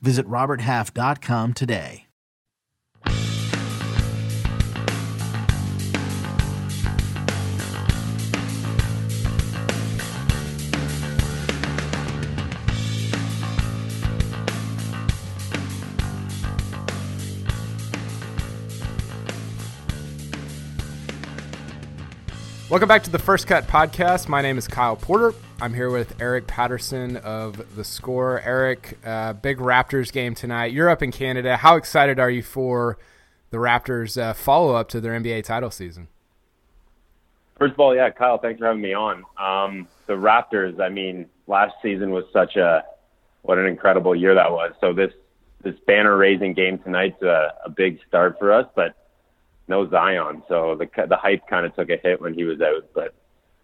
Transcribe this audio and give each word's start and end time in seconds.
Visit 0.00 0.26
RobertHalf.com 0.26 1.54
today. 1.54 2.06
Welcome 22.68 22.88
back 22.88 23.04
to 23.04 23.10
the 23.10 23.18
First 23.20 23.46
Cut 23.46 23.68
podcast. 23.68 24.28
My 24.28 24.42
name 24.42 24.58
is 24.58 24.66
Kyle 24.66 24.96
Porter. 24.96 25.32
I'm 25.58 25.72
here 25.72 25.88
with 25.88 26.20
Eric 26.20 26.46
Patterson 26.46 27.16
of 27.16 27.76
The 27.76 27.82
Score. 27.82 28.42
Eric, 28.42 28.98
uh, 29.06 29.32
big 29.32 29.56
Raptors 29.56 30.12
game 30.12 30.34
tonight. 30.34 30.66
You're 30.72 30.90
up 30.90 31.02
in 31.02 31.10
Canada. 31.10 31.56
How 31.56 31.76
excited 31.76 32.20
are 32.20 32.28
you 32.28 32.42
for 32.42 32.98
the 33.50 33.56
Raptors' 33.56 34.20
uh, 34.20 34.34
follow 34.34 34.74
up 34.74 34.90
to 34.90 35.00
their 35.00 35.18
NBA 35.18 35.44
title 35.44 35.70
season? 35.70 36.08
First 37.58 37.72
of 37.72 37.80
all, 37.80 37.96
yeah, 37.96 38.10
Kyle, 38.10 38.36
thanks 38.36 38.58
for 38.58 38.66
having 38.66 38.82
me 38.82 38.92
on. 38.92 39.24
Um, 39.38 39.88
the 40.06 40.12
Raptors, 40.12 40.78
I 40.78 40.90
mean, 40.90 41.24
last 41.46 41.74
season 41.80 42.10
was 42.10 42.24
such 42.34 42.56
a 42.56 42.84
what 43.40 43.56
an 43.56 43.64
incredible 43.64 44.14
year 44.14 44.34
that 44.34 44.52
was. 44.52 44.74
So 44.78 44.92
this 44.92 45.12
this 45.62 45.74
banner 45.86 46.18
raising 46.18 46.52
game 46.52 46.78
tonight's 46.80 47.22
a, 47.22 47.54
a 47.64 47.70
big 47.70 47.98
start 48.06 48.38
for 48.38 48.52
us, 48.52 48.66
but 48.74 48.94
no 49.68 49.88
Zion, 49.88 50.42
so 50.48 50.76
the 50.76 50.86
the 51.06 51.16
hype 51.16 51.46
kind 51.48 51.64
of 51.64 51.74
took 51.74 51.88
a 51.88 51.96
hit 51.96 52.20
when 52.20 52.34
he 52.34 52.44
was 52.44 52.60
out. 52.60 52.84
But 52.94 53.14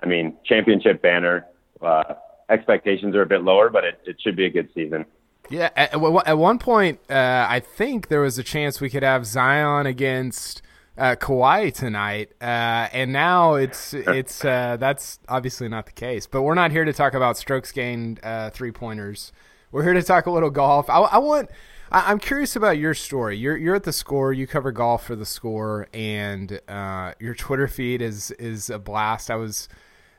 I 0.01 0.07
mean, 0.07 0.39
championship 0.43 1.03
banner. 1.03 1.47
Uh, 1.83 2.15
expectations 2.49 3.15
are 3.15 3.23
a 3.23 3.27
bit 3.27 3.43
lower, 3.43 3.71
but 3.71 3.85
it, 3.85 4.01
it 4.05 4.17
should 4.21 4.37
be 4.37 4.47
a 4.47 4.51
good 4.51 4.69
season. 4.75 5.05
Yeah, 5.51 5.71
at, 5.77 5.95
at 5.95 6.39
one 6.39 6.59
point, 6.59 7.01
uh, 7.11 7.47
I 7.49 7.61
think 7.61 8.09
there 8.09 8.21
was 8.21 8.39
a 8.39 8.43
chance 8.43 8.81
we 8.81 8.89
could 8.89 9.03
have 9.03 9.27
Zion 9.27 9.87
against 9.87 10.63
uh, 10.97 11.17
Kawhi 11.17 11.75
tonight, 11.75 12.33
uh, 12.41 12.89
and 12.93 13.13
now 13.13 13.55
it's 13.55 13.93
it's 13.93 14.45
uh, 14.45 14.77
that's 14.79 15.19
obviously 15.29 15.69
not 15.69 15.87
the 15.87 15.93
case. 15.93 16.27
But 16.27 16.43
we're 16.43 16.55
not 16.55 16.71
here 16.71 16.85
to 16.85 16.93
talk 16.93 17.15
about 17.15 17.37
strokes 17.37 17.73
gained 17.73 18.21
uh, 18.23 18.51
three 18.51 18.71
pointers. 18.71 19.33
We're 19.73 19.83
here 19.83 19.95
to 19.95 20.03
talk 20.03 20.27
a 20.27 20.31
little 20.31 20.51
golf. 20.51 20.89
I, 20.91 20.99
I 20.99 21.19
want 21.19 21.51
I, 21.91 22.13
am 22.13 22.19
curious 22.19 22.57
about 22.57 22.79
your 22.79 22.95
story. 22.95 23.37
You're 23.37 23.57
you're 23.57 23.75
at 23.75 23.85
the 23.85 23.93
score. 23.93 24.33
You 24.33 24.47
cover 24.47 24.71
golf 24.71 25.07
for 25.07 25.17
the 25.17 25.27
score, 25.27 25.89
and 25.93 26.61
uh, 26.69 27.13
your 27.19 27.35
Twitter 27.35 27.69
feed 27.69 28.01
is 28.01 28.31
is 28.33 28.71
a 28.71 28.79
blast. 28.79 29.31
I 29.31 29.37
was 29.37 29.69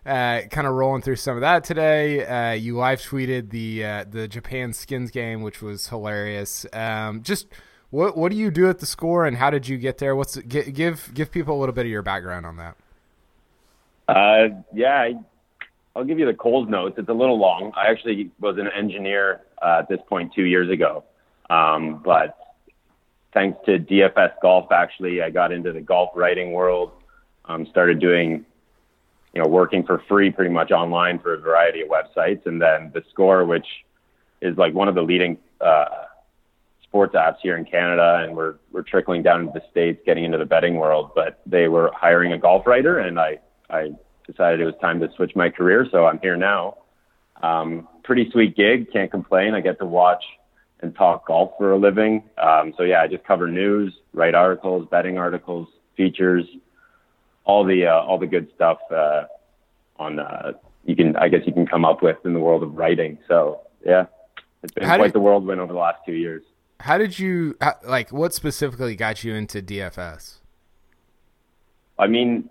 uh, 0.06 0.42
kind 0.50 0.68
of 0.68 0.74
rolling 0.74 1.02
through 1.02 1.16
some 1.16 1.36
of 1.36 1.42
that 1.42 1.64
today. 1.64 2.26
Uh, 2.26 2.54
you 2.54 2.76
live 2.76 3.02
tweeted 3.02 3.50
the 3.50 3.86
uh, 3.86 4.06
the 4.10 4.28
Japan 4.28 4.74
skins 4.74 5.12
game, 5.12 5.42
which 5.42 5.62
was 5.62 5.88
hilarious. 5.88 6.66
Um, 6.74 7.24
just 7.24 7.48
what 7.90 8.18
what 8.18 8.32
do 8.32 8.38
you 8.38 8.52
do 8.52 8.70
at 8.70 8.80
the 8.80 8.86
score, 8.86 9.26
and 9.26 9.38
how 9.38 9.50
did 9.50 9.68
you 9.68 9.78
get 9.78 9.98
there? 10.00 10.16
What's 10.16 10.38
give 10.38 11.12
give 11.14 11.32
people 11.32 11.58
a 11.58 11.60
little 11.60 11.76
bit 11.76 11.86
of 11.86 11.92
your 11.92 12.02
background 12.02 12.46
on 12.46 12.58
that? 12.58 12.76
Uh, 14.08 14.62
yeah, 14.74 15.10
I'll 15.96 16.04
give 16.04 16.20
you 16.20 16.26
the 16.26 16.34
cold 16.34 16.70
notes. 16.70 16.96
It's 16.98 17.10
a 17.10 17.14
little 17.14 17.40
long. 17.40 17.72
I 17.76 17.90
actually 17.90 18.32
was 18.40 18.58
an 18.58 18.68
engineer 18.68 19.42
uh, 19.62 19.80
at 19.80 19.90
this 19.90 20.00
point 20.08 20.34
two 20.34 20.44
years 20.44 20.70
ago. 20.70 21.04
Um, 21.50 22.02
but 22.04 22.38
thanks 23.34 23.60
to 23.66 23.78
DFS 23.80 24.34
Golf, 24.42 24.72
actually, 24.72 25.22
I 25.22 25.30
got 25.30 25.52
into 25.52 25.72
the 25.72 25.82
golf 25.82 26.12
writing 26.16 26.52
world. 26.52 26.92
Um, 27.46 27.68
started 27.68 28.00
doing, 28.00 28.46
you 29.34 29.42
know, 29.42 29.48
working 29.48 29.84
for 29.86 30.02
free 30.08 30.30
pretty 30.30 30.52
much 30.52 30.72
online 30.72 31.20
for 31.20 31.34
a 31.34 31.38
variety 31.38 31.82
of 31.82 31.90
websites, 31.90 32.46
and 32.46 32.62
then 32.62 32.92
the 32.94 33.04
Score, 33.10 33.46
which 33.46 33.66
is 34.42 34.58
like 34.58 34.74
one 34.74 34.88
of 34.88 34.96
the 34.96 35.02
leading 35.02 35.38
uh, 35.60 35.86
sports 36.84 37.16
apps 37.16 37.38
here 37.42 37.58
in 37.58 37.66
Canada, 37.66 38.24
and 38.24 38.36
we're 38.36 38.56
we're 38.72 38.84
trickling 38.84 39.24
down 39.24 39.42
into 39.42 39.54
the 39.54 39.64
states, 39.72 40.00
getting 40.06 40.24
into 40.24 40.38
the 40.38 40.46
betting 40.46 40.76
world. 40.76 41.12
But 41.16 41.42
they 41.46 41.68
were 41.68 41.92
hiring 41.96 42.34
a 42.34 42.38
golf 42.38 42.68
writer, 42.68 43.00
and 43.00 43.20
I 43.20 43.40
I 43.70 43.92
decided 44.28 44.60
it 44.60 44.66
was 44.66 44.76
time 44.80 45.00
to 45.00 45.10
switch 45.16 45.36
my 45.36 45.50
career, 45.50 45.88
so 45.92 46.06
I'm 46.06 46.20
here 46.20 46.38
now. 46.38 46.78
Um, 47.42 47.88
pretty 48.04 48.30
sweet 48.32 48.56
gig, 48.56 48.92
can't 48.92 49.10
complain. 49.10 49.56
I 49.56 49.62
get 49.62 49.80
to 49.80 49.86
watch 49.86 50.24
and 50.82 50.96
talk 50.96 51.26
golf 51.28 51.52
for 51.58 51.72
a 51.72 51.78
living. 51.78 52.24
Um, 52.38 52.74
so 52.78 52.84
yeah, 52.84 53.02
I 53.02 53.08
just 53.08 53.24
cover 53.24 53.48
news, 53.48 53.94
write 54.14 54.36
articles, 54.36 54.88
betting 54.92 55.18
articles, 55.18 55.68
features, 55.98 56.46
all 57.46 57.64
the 57.64 57.86
uh, 57.88 58.02
all 58.02 58.18
the 58.18 58.28
good 58.28 58.50
stuff 58.56 58.80
uh, 58.92 59.24
on 59.98 60.20
uh, 60.20 60.54
you 60.86 60.96
can 60.96 61.16
I 61.16 61.30
guess 61.30 61.42
you 61.46 61.54
can 61.54 61.66
come 61.66 61.86
up 61.86 62.02
with 62.02 62.18
in 62.26 62.34
the 62.34 62.40
world 62.40 62.64
of 62.64 62.76
writing. 62.76 63.18
So 63.28 63.62
yeah, 63.86 64.06
it's 64.64 64.74
been 64.74 64.84
how 64.84 64.98
quite 64.98 65.08
did, 65.08 65.14
the 65.14 65.20
whirlwind 65.20 65.60
over 65.60 65.74
the 65.74 65.80
last 65.80 66.00
two 66.06 66.14
years. 66.14 66.44
How 66.80 66.98
did 66.98 67.18
you 67.20 67.58
like? 67.84 68.12
What 68.12 68.34
specifically 68.34 68.96
got 68.96 69.24
you 69.24 69.34
into 69.34 69.62
DFS? 69.62 70.40
I 72.00 72.08
mean, 72.08 72.50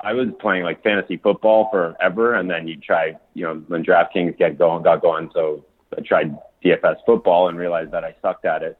I 0.00 0.12
was 0.12 0.28
playing 0.40 0.64
like 0.64 0.82
fantasy 0.82 1.16
football 1.16 1.68
forever, 1.70 2.34
and 2.34 2.50
then 2.50 2.68
you 2.68 2.76
try, 2.76 3.16
you 3.34 3.44
know, 3.44 3.54
when 3.68 3.84
DraftKings 3.84 4.36
get 4.38 4.58
going, 4.58 4.82
got 4.82 5.02
going. 5.02 5.30
So 5.32 5.64
I 5.96 6.02
tried 6.02 6.36
DFS 6.64 6.96
football 7.06 7.48
and 7.48 7.58
realized 7.58 7.92
that 7.92 8.04
I 8.04 8.14
sucked 8.20 8.44
at 8.44 8.62
it. 8.62 8.78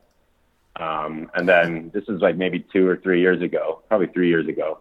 Um, 0.77 1.31
and 1.35 1.49
then 1.49 1.91
this 1.95 2.05
is 2.09 2.21
like 2.21 2.37
maybe 2.37 2.65
two 2.73 2.87
or 2.87 2.99
three 2.99 3.21
years 3.21 3.41
ago, 3.41 3.83
probably 3.89 4.09
three 4.09 4.29
years 4.29 4.47
ago. 4.47 4.81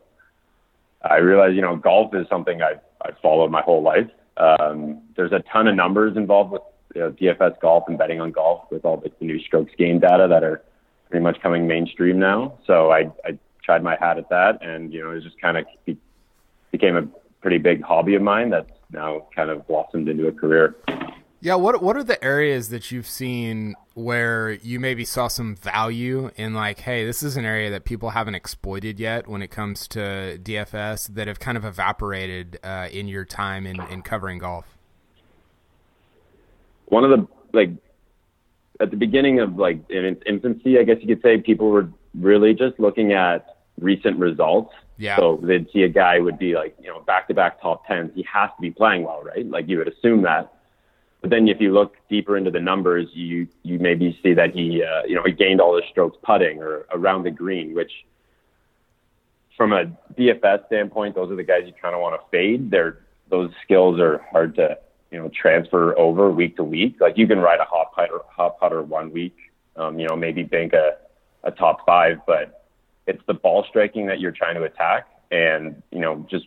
I 1.10 1.18
realized, 1.18 1.56
you 1.56 1.62
know, 1.62 1.76
golf 1.76 2.14
is 2.16 2.28
something 2.30 2.62
I've, 2.62 2.80
I've 3.02 3.18
followed 3.22 3.52
my 3.52 3.62
whole 3.62 3.82
life. 3.82 4.10
Um, 4.38 5.02
there's 5.16 5.32
a 5.32 5.44
ton 5.52 5.68
of 5.68 5.76
numbers 5.76 6.18
involved 6.18 6.52
with 6.52 6.62
you 6.94 7.02
know, 7.02 7.12
DFS 7.12 7.60
golf 7.60 7.86
and 7.88 7.98
betting 7.98 8.20
on 8.20 8.32
golf 8.32 8.64
with 8.72 8.86
all 8.86 8.98
the 8.98 9.12
new 9.24 9.40
strokes 9.40 9.72
gained 9.78 10.02
data 10.02 10.28
that 10.30 10.44
are 10.44 10.64
pretty 11.10 11.24
much 11.24 11.40
coming 11.42 11.68
mainstream 11.68 12.20
now. 12.20 12.58
So 12.66 12.92
I, 12.92 13.12
I 13.24 13.38
tried 13.64 13.84
my 13.84 13.98
hat 14.00 14.18
at 14.18 14.30
that, 14.30 14.60
and 14.62 14.94
you 14.94 15.04
know, 15.04 15.12
it 15.12 15.22
just 15.22 15.40
kind 15.40 15.58
of 15.58 15.66
be, 15.86 15.98
became 16.72 16.96
a 16.96 17.04
pretty 17.42 17.58
big 17.58 17.84
hobby 17.84 18.16
of 18.16 18.22
mine 18.22 18.50
that's 18.50 18.72
now 18.92 19.28
kind 19.36 19.50
of 19.50 19.68
blossomed 19.68 20.10
into 20.10 20.28
a 20.28 20.32
career. 20.32 20.76
Yeah, 21.46 21.54
what 21.54 21.80
what 21.84 21.96
are 21.96 22.04
the 22.04 22.22
areas 22.24 22.70
that 22.70 22.92
you've 22.92 23.06
seen 23.06 23.76
where 23.94 24.54
you 24.54 24.80
maybe 24.80 25.06
saw 25.06 25.28
some 25.28 25.56
value 25.56 26.32
in 26.38 26.56
like, 26.56 26.80
hey, 26.80 27.06
this 27.06 27.22
is 27.22 27.38
an 27.38 27.46
area 27.46 27.70
that 27.70 27.86
people 27.86 28.10
haven't 28.10 28.34
exploited 28.34 29.00
yet 29.00 29.28
when 29.28 29.44
it 29.44 29.52
comes 29.52 29.88
to 29.90 30.40
DFS 30.42 31.14
that 31.14 31.28
have 31.28 31.40
kind 31.40 31.56
of 31.56 31.64
evaporated 31.64 32.58
uh, 32.64 32.88
in 32.92 33.08
your 33.08 33.26
time 33.26 33.68
in, 33.68 33.80
in 33.92 34.02
covering 34.02 34.40
golf? 34.40 34.76
One 36.88 37.04
of 37.04 37.12
the 37.12 37.28
like 37.54 37.70
at 38.80 38.90
the 38.90 38.98
beginning 38.98 39.40
of 39.40 39.56
like 39.56 39.88
in 39.92 40.04
its 40.04 40.24
infancy, 40.26 40.80
I 40.80 40.84
guess 40.84 40.98
you 41.00 41.16
could 41.16 41.22
say, 41.22 41.38
people 41.38 41.70
were 41.70 41.88
really 42.16 42.56
just 42.56 42.80
looking 42.80 43.14
at 43.14 43.58
recent 43.80 44.18
results. 44.18 44.74
Yeah. 44.98 45.18
So 45.18 45.40
they'd 45.44 45.68
see 45.72 45.84
a 45.84 45.90
guy 45.90 46.18
would 46.18 46.40
be 46.40 46.56
like, 46.56 46.76
you 46.82 46.88
know, 46.88 47.02
back 47.02 47.28
to 47.28 47.36
back 47.36 47.62
top 47.62 47.86
tens. 47.86 48.14
He 48.16 48.26
has 48.34 48.50
to 48.56 48.62
be 48.62 48.72
playing 48.72 49.04
well, 49.04 49.22
right? 49.22 49.48
Like 49.48 49.68
you 49.68 49.78
would 49.78 49.88
assume 49.88 50.24
that. 50.24 50.52
But 51.26 51.32
then 51.32 51.48
if 51.48 51.60
you 51.60 51.74
look 51.74 51.96
deeper 52.08 52.38
into 52.38 52.52
the 52.52 52.60
numbers, 52.60 53.08
you 53.14 53.48
you 53.64 53.80
maybe 53.80 54.16
see 54.22 54.36
that 54.36 54.52
he 54.54 54.84
uh, 54.84 55.08
you 55.08 55.16
know 55.16 55.24
he 55.26 55.32
gained 55.32 55.60
all 55.60 55.76
his 55.76 55.84
strokes 55.90 56.16
putting 56.22 56.62
or 56.62 56.86
around 56.92 57.24
the 57.24 57.32
green, 57.32 57.74
which 57.74 57.92
from 59.58 59.74
a 59.74 59.86
DFS 60.16 60.68
standpoint, 60.68 61.16
those 61.16 61.32
are 61.32 61.36
the 61.36 61.44
guys 61.44 61.64
you 61.66 61.74
kind 61.82 61.96
of 61.96 62.02
want 62.02 62.22
to 62.22 62.30
fade. 62.30 62.70
They're 62.70 63.00
those 63.32 63.50
skills 63.64 64.00
are 64.00 64.20
hard 64.32 64.54
to 64.58 64.78
you 65.10 65.18
know 65.18 65.32
transfer 65.34 65.98
over 65.98 66.30
week 66.30 66.58
to 66.58 66.64
week. 66.64 66.98
Like 67.02 67.18
you 67.18 67.26
can 67.26 67.40
ride 67.40 67.60
a 67.60 67.66
hot 67.66 67.92
putter, 67.96 68.20
hot 68.30 68.60
putter 68.60 68.84
one 68.84 69.12
week, 69.12 69.36
um, 69.78 69.98
you 69.98 70.08
know 70.08 70.16
maybe 70.16 70.44
bank 70.44 70.74
a 70.74 70.98
a 71.44 71.50
top 71.50 71.88
five, 71.88 72.20
but 72.28 72.68
it's 73.08 73.24
the 73.26 73.34
ball 73.34 73.66
striking 73.68 74.06
that 74.06 74.20
you're 74.20 74.32
trying 74.32 74.54
to 74.54 74.64
attack, 74.66 75.08
and 75.32 75.82
you 75.92 76.02
know 76.02 76.24
just 76.30 76.46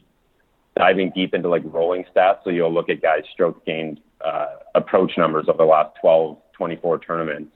diving 0.77 1.11
deep 1.17 1.35
into 1.35 1.49
like 1.49 1.63
rolling 1.65 2.05
stats. 2.15 2.45
So 2.45 2.51
you'll 2.51 2.73
look 2.73 2.89
at 2.89 3.03
guys' 3.03 3.25
strokes 3.33 3.61
gained 3.67 4.01
uh, 4.21 4.47
approach 4.75 5.13
numbers 5.17 5.47
over 5.49 5.59
the 5.59 5.65
last 5.65 5.97
12, 6.01 6.37
24 6.53 6.99
tournaments, 7.01 7.53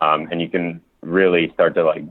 um, 0.00 0.28
and 0.30 0.40
you 0.40 0.48
can 0.48 0.80
really 1.02 1.50
start 1.54 1.74
to 1.74 1.84
like 1.84 2.04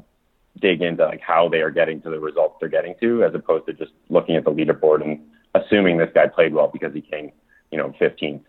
dig 0.62 0.82
into 0.82 1.06
like 1.06 1.22
how 1.22 1.50
they 1.50 1.62
are 1.62 1.72
getting 1.72 2.02
to 2.02 2.10
the 2.10 2.20
results 2.20 2.56
they're 2.60 2.70
getting 2.70 2.96
to, 3.02 3.24
as 3.24 3.34
opposed 3.36 3.66
to 3.68 3.74
just 3.74 3.92
looking 4.10 4.36
at 4.36 4.46
the 4.46 4.52
leaderboard 4.52 5.02
and 5.02 5.20
assuming 5.54 5.98
this 5.98 6.10
guy 6.14 6.28
played 6.28 6.54
well 6.54 6.70
because 6.72 6.94
he 6.94 7.02
came, 7.02 7.32
you 7.72 7.78
know, 7.78 7.94
15th. 8.00 8.42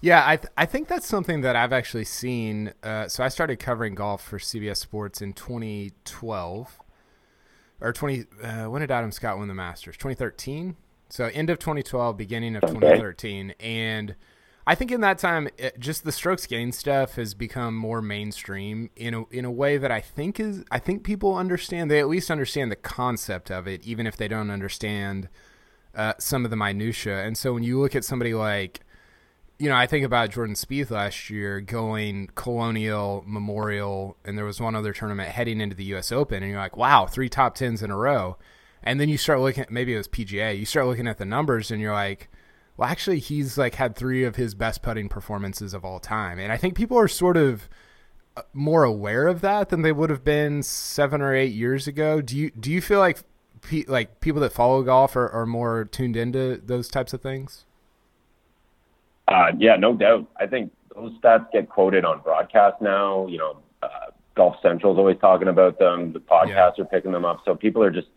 Yeah, 0.00 0.22
I 0.24 0.36
th- 0.36 0.52
I 0.56 0.64
think 0.64 0.86
that's 0.86 1.06
something 1.06 1.40
that 1.40 1.56
I've 1.56 1.72
actually 1.72 2.04
seen. 2.04 2.72
Uh, 2.82 3.08
so 3.08 3.24
I 3.24 3.28
started 3.28 3.58
covering 3.58 3.96
golf 3.96 4.24
for 4.24 4.38
CBS 4.38 4.76
Sports 4.76 5.20
in 5.20 5.32
2012 5.32 6.78
or 7.80 7.92
20. 7.92 8.24
Uh, 8.40 8.64
when 8.66 8.80
did 8.80 8.92
Adam 8.92 9.10
Scott 9.10 9.38
win 9.38 9.48
the 9.48 9.54
Masters? 9.54 9.96
2013. 9.96 10.76
So 11.08 11.26
end 11.26 11.50
of 11.50 11.58
2012, 11.58 12.16
beginning 12.16 12.56
of 12.56 12.62
2013, 12.62 13.54
and 13.60 14.14
I 14.66 14.74
think 14.74 14.92
in 14.92 15.00
that 15.00 15.18
time, 15.18 15.48
it, 15.56 15.80
just 15.80 16.04
the 16.04 16.12
strokes 16.12 16.46
gain 16.46 16.72
stuff 16.72 17.14
has 17.14 17.32
become 17.32 17.74
more 17.74 18.02
mainstream 18.02 18.90
in 18.96 19.14
a 19.14 19.24
in 19.30 19.46
a 19.46 19.50
way 19.50 19.78
that 19.78 19.90
I 19.90 20.02
think 20.02 20.38
is 20.38 20.62
I 20.70 20.78
think 20.78 21.04
people 21.04 21.36
understand. 21.36 21.90
They 21.90 22.00
at 22.00 22.08
least 22.08 22.30
understand 22.30 22.70
the 22.70 22.76
concept 22.76 23.50
of 23.50 23.66
it, 23.66 23.86
even 23.86 24.06
if 24.06 24.18
they 24.18 24.28
don't 24.28 24.50
understand 24.50 25.30
uh, 25.94 26.12
some 26.18 26.44
of 26.44 26.50
the 26.50 26.56
minutia. 26.56 27.24
And 27.24 27.38
so 27.38 27.54
when 27.54 27.62
you 27.62 27.80
look 27.80 27.96
at 27.96 28.04
somebody 28.04 28.34
like 28.34 28.80
you 29.58 29.68
know, 29.68 29.74
I 29.74 29.86
think 29.86 30.04
about 30.04 30.30
Jordan 30.30 30.54
Spieth 30.54 30.90
last 30.90 31.30
year 31.30 31.60
going 31.60 32.30
Colonial, 32.34 33.24
Memorial, 33.26 34.16
and 34.24 34.38
there 34.38 34.44
was 34.44 34.60
one 34.60 34.76
other 34.76 34.92
tournament 34.92 35.30
heading 35.30 35.60
into 35.60 35.74
the 35.74 35.84
U.S. 35.84 36.12
Open, 36.12 36.42
and 36.42 36.52
you're 36.52 36.60
like, 36.60 36.76
wow, 36.76 37.06
three 37.06 37.28
top 37.28 37.56
tens 37.56 37.82
in 37.82 37.90
a 37.90 37.96
row. 37.96 38.36
And 38.88 38.98
then 38.98 39.10
you 39.10 39.18
start 39.18 39.40
looking 39.40 39.64
at 39.64 39.70
maybe 39.70 39.92
it 39.92 39.98
was 39.98 40.08
PGA. 40.08 40.58
You 40.58 40.64
start 40.64 40.86
looking 40.86 41.06
at 41.06 41.18
the 41.18 41.26
numbers, 41.26 41.70
and 41.70 41.78
you're 41.78 41.92
like, 41.92 42.30
well, 42.78 42.88
actually, 42.88 43.18
he's 43.18 43.58
like 43.58 43.74
had 43.74 43.94
three 43.94 44.24
of 44.24 44.36
his 44.36 44.54
best 44.54 44.80
putting 44.80 45.10
performances 45.10 45.74
of 45.74 45.84
all 45.84 46.00
time, 46.00 46.38
and 46.38 46.50
I 46.50 46.56
think 46.56 46.74
people 46.74 46.98
are 46.98 47.06
sort 47.06 47.36
of 47.36 47.68
uh, 48.34 48.42
more 48.54 48.84
aware 48.84 49.26
of 49.26 49.42
that 49.42 49.68
than 49.68 49.82
they 49.82 49.92
would 49.92 50.08
have 50.08 50.24
been 50.24 50.62
seven 50.62 51.20
or 51.20 51.34
eight 51.34 51.52
years 51.52 51.86
ago. 51.86 52.22
Do 52.22 52.34
you 52.34 52.50
do 52.50 52.72
you 52.72 52.80
feel 52.80 52.98
like 52.98 53.18
like 53.88 54.20
people 54.20 54.40
that 54.40 54.54
follow 54.54 54.82
golf 54.82 55.16
are, 55.16 55.28
are 55.28 55.44
more 55.44 55.84
tuned 55.84 56.16
into 56.16 56.56
those 56.64 56.88
types 56.88 57.12
of 57.12 57.20
things? 57.20 57.66
Uh, 59.26 59.52
yeah, 59.58 59.76
no 59.76 59.92
doubt. 59.92 60.26
I 60.40 60.46
think 60.46 60.72
those 60.96 61.12
stats 61.18 61.52
get 61.52 61.68
quoted 61.68 62.06
on 62.06 62.22
broadcast 62.22 62.80
now. 62.80 63.26
You 63.26 63.36
know, 63.36 63.58
uh, 63.82 64.12
Golf 64.34 64.56
Central's 64.62 64.96
always 64.96 65.18
talking 65.20 65.48
about 65.48 65.78
them. 65.78 66.14
The 66.14 66.20
podcasts 66.20 66.78
yeah. 66.78 66.84
are 66.84 66.88
picking 66.90 67.12
them 67.12 67.26
up. 67.26 67.42
So 67.44 67.54
people 67.54 67.82
are 67.82 67.90
just 67.90 68.08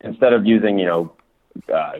instead 0.00 0.32
of 0.32 0.46
using, 0.46 0.78
you 0.78 0.86
know, 0.86 1.12
uh, 1.72 1.98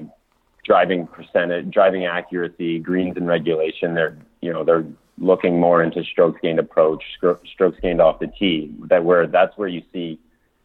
driving 0.64 1.06
percentage, 1.06 1.70
driving 1.70 2.06
accuracy, 2.06 2.78
greens 2.78 3.16
and 3.16 3.26
regulation, 3.26 3.94
they're 3.94 4.16
you 4.40 4.52
know 4.52 4.64
they're 4.64 4.86
looking 5.20 5.58
more 5.58 5.82
into 5.82 6.04
strokes 6.04 6.38
gained 6.42 6.58
approach, 6.58 7.02
strokes 7.16 7.78
gained 7.80 8.00
off 8.00 8.20
the 8.20 8.28
tee. 8.38 8.74
That 8.88 9.04
where 9.04 9.26
that's 9.26 9.56
where 9.56 9.68
you 9.68 9.82
see, 9.92 10.18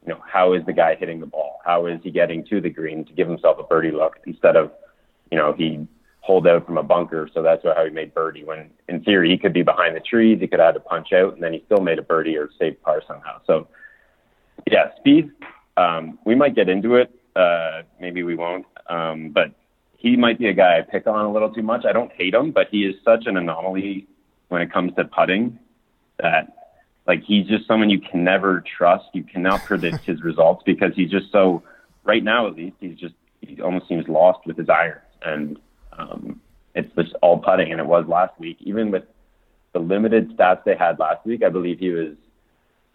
you 0.05 0.13
know, 0.13 0.19
how 0.31 0.53
is 0.53 0.65
the 0.65 0.73
guy 0.73 0.95
hitting 0.95 1.19
the 1.19 1.25
ball? 1.25 1.59
How 1.65 1.85
is 1.87 1.99
he 2.03 2.11
getting 2.11 2.45
to 2.47 2.61
the 2.61 2.69
green 2.69 3.05
to 3.05 3.13
give 3.13 3.27
himself 3.27 3.57
a 3.59 3.63
birdie 3.63 3.91
look 3.91 4.19
instead 4.25 4.55
of, 4.55 4.71
you 5.31 5.37
know, 5.37 5.53
he 5.53 5.87
hold 6.21 6.47
out 6.47 6.65
from 6.65 6.77
a 6.77 6.83
bunker, 6.83 7.29
so 7.33 7.41
that's 7.41 7.63
how 7.63 7.83
he 7.83 7.89
made 7.89 8.13
birdie. 8.13 8.45
When 8.45 8.69
in 8.87 9.03
theory 9.03 9.29
he 9.29 9.37
could 9.37 9.53
be 9.53 9.63
behind 9.63 9.95
the 9.95 9.99
trees, 9.99 10.39
he 10.39 10.47
could 10.47 10.59
have 10.59 10.73
to 10.75 10.79
punch 10.79 11.11
out, 11.11 11.33
and 11.33 11.43
then 11.43 11.51
he 11.51 11.63
still 11.65 11.81
made 11.81 11.99
a 11.99 12.01
birdie 12.01 12.37
or 12.37 12.49
saved 12.57 12.81
par 12.81 13.01
somehow. 13.05 13.41
So, 13.45 13.67
yeah, 14.71 14.91
Spieth. 14.99 15.31
Um, 15.75 16.19
we 16.23 16.35
might 16.35 16.55
get 16.55 16.69
into 16.69 16.95
it. 16.95 17.13
Uh, 17.35 17.83
maybe 17.99 18.23
we 18.23 18.35
won't. 18.35 18.65
Um, 18.87 19.29
but 19.29 19.51
he 19.97 20.15
might 20.17 20.39
be 20.39 20.47
a 20.47 20.53
guy 20.53 20.77
I 20.77 20.81
pick 20.81 21.07
on 21.07 21.25
a 21.25 21.31
little 21.31 21.53
too 21.53 21.63
much. 21.63 21.85
I 21.85 21.93
don't 21.93 22.11
hate 22.11 22.33
him, 22.33 22.51
but 22.51 22.67
he 22.69 22.85
is 22.85 22.95
such 23.03 23.25
an 23.25 23.37
anomaly 23.37 24.07
when 24.49 24.61
it 24.61 24.71
comes 24.71 24.93
to 24.95 25.05
putting 25.05 25.59
that 26.19 26.73
like 27.07 27.23
he's 27.23 27.47
just 27.47 27.67
someone 27.67 27.89
you 27.89 27.99
can 27.99 28.23
never 28.23 28.63
trust. 28.77 29.05
You 29.13 29.23
cannot 29.23 29.63
predict 29.65 30.03
his 30.05 30.21
results 30.21 30.63
because 30.65 30.91
he's 30.95 31.09
just 31.09 31.31
so 31.31 31.63
right 32.03 32.23
now 32.23 32.47
at 32.47 32.55
least 32.55 32.75
he's 32.79 32.97
just 32.97 33.15
he 33.41 33.61
almost 33.61 33.87
seems 33.87 34.07
lost 34.07 34.45
with 34.45 34.57
his 34.57 34.69
iron 34.69 34.99
and 35.25 35.57
um, 35.97 36.41
it's 36.75 36.93
just 36.95 37.13
all 37.21 37.37
putting, 37.39 37.71
and 37.71 37.79
it 37.79 37.85
was 37.85 38.05
last 38.07 38.37
week. 38.39 38.57
Even 38.61 38.91
with 38.91 39.03
the 39.73 39.79
limited 39.79 40.35
stats 40.35 40.63
they 40.63 40.75
had 40.75 40.99
last 40.99 41.25
week, 41.25 41.43
I 41.43 41.49
believe 41.49 41.79
he 41.79 41.89
was 41.89 42.15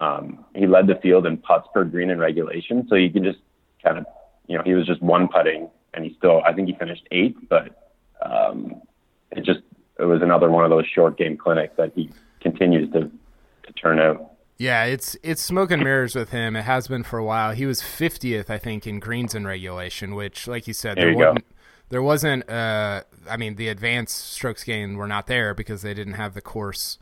um, 0.01 0.45
he 0.55 0.67
led 0.67 0.87
the 0.87 0.95
field 0.97 1.27
in 1.27 1.39
putts 1.39 1.69
per 1.73 1.85
green 1.85 2.11
in 2.11 2.19
regulation. 2.19 2.87
So 2.89 2.95
you 2.95 3.11
can 3.11 3.25
just 3.25 3.39
kind 3.83 3.99
of 3.99 4.07
you 4.49 4.57
know 4.57 4.65
he 4.65 4.75
was 4.75 4.87
just 4.87 5.01
one 5.01 5.29
putting, 5.29 5.69
and 5.95 6.05
he 6.05 6.15
still 6.19 6.43
I 6.45 6.53
think 6.53 6.69
he 6.69 6.75
finished 6.75 7.07
eighth, 7.13 7.39
but 7.49 7.93
um, 8.25 8.83
it 9.31 9.45
just 9.45 9.61
it 9.99 10.05
was 10.05 10.23
another 10.23 10.51
one 10.51 10.65
of 10.65 10.71
those 10.71 10.87
short 10.87 11.17
game 11.17 11.37
clinics 11.37 11.75
that 11.77 11.93
he 11.95 12.11
continues 12.41 12.91
to 12.93 13.11
to 13.63 13.73
turn 13.75 14.01
out. 14.01 14.33
Yeah, 14.57 14.85
it's 14.85 15.17
it's 15.23 15.41
smoke 15.41 15.71
and 15.71 15.85
mirrors 15.85 16.17
with 16.17 16.31
him. 16.31 16.57
It 16.57 16.63
has 16.63 16.89
been 16.89 17.05
for 17.05 17.19
a 17.19 17.25
while. 17.25 17.53
He 17.53 17.65
was 17.65 17.81
50th, 17.81 18.51
I 18.51 18.59
think, 18.59 18.89
in 18.89 18.99
greens 18.99 19.33
in 19.33 19.47
regulation, 19.47 20.17
which, 20.17 20.49
like 20.49 20.67
you 20.67 20.75
said, 20.75 20.97
there, 20.97 21.05
there 21.05 21.13
you 21.13 21.17
wasn't 21.17 21.49
go 21.49 21.55
there 21.91 22.03
wasn't. 22.03 22.49
Uh, 22.49 23.03
I 23.29 23.37
mean, 23.37 23.57
the 23.57 23.69
advanced 23.69 24.33
strokes 24.33 24.65
gain 24.65 24.97
were 24.97 25.07
not 25.07 25.27
there 25.27 25.55
because 25.55 25.83
they 25.83 25.95
didn't 25.95 26.15
have 26.15 26.35
the 26.35 26.41
course 26.41 26.99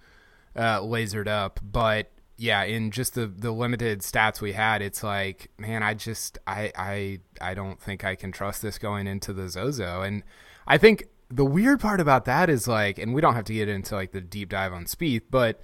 uh, 0.55 0.81
lasered 0.81 1.29
up. 1.29 1.61
But 1.63 2.11
yeah, 2.37 2.65
in 2.65 2.91
just 2.91 3.15
the 3.15 3.27
the 3.27 3.51
limited 3.51 4.01
stats 4.01 4.41
we 4.41 4.53
had, 4.53 4.83
it's 4.83 5.03
like, 5.03 5.51
man, 5.59 5.83
I 5.83 5.95
just 5.95 6.39
I 6.47 6.73
I 6.77 7.21
I 7.41 7.55
don't 7.55 7.81
think 7.81 8.05
I 8.05 8.15
can 8.15 8.33
trust 8.33 8.63
this 8.63 8.79
going 8.79 9.07
into 9.07 9.33
the 9.33 9.49
Zozo. 9.49 10.03
And 10.03 10.23
I 10.67 10.79
think 10.79 11.05
the 11.31 11.45
weird 11.45 11.81
part 11.81 12.01
about 12.01 12.25
that 12.27 12.51
is 12.51 12.69
like, 12.69 12.99
and 12.99 13.15
we 13.15 13.21
don't 13.21 13.35
have 13.35 13.45
to 13.47 13.55
get 13.55 13.69
into 13.69 13.95
like 13.95 14.13
the 14.13 14.21
deep 14.21 14.51
dive 14.51 14.73
on 14.73 14.85
Spieth, 14.85 15.23
but 15.31 15.61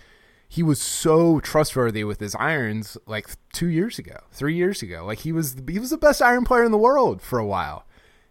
he 0.49 0.63
was 0.63 0.81
so 0.81 1.41
trustworthy 1.41 2.05
with 2.05 2.21
his 2.21 2.35
irons 2.37 2.97
like 3.07 3.29
two 3.53 3.69
years 3.69 3.99
ago, 3.99 4.19
three 4.33 4.55
years 4.55 4.83
ago. 4.83 5.05
Like 5.05 5.21
he 5.21 5.33
was 5.33 5.57
he 5.69 5.79
was 5.79 5.91
the 5.91 5.99
best 5.99 6.23
iron 6.23 6.45
player 6.45 6.65
in 6.65 6.73
the 6.73 6.79
world 6.79 7.23
for 7.23 7.39
a 7.39 7.47
while. 7.47 7.87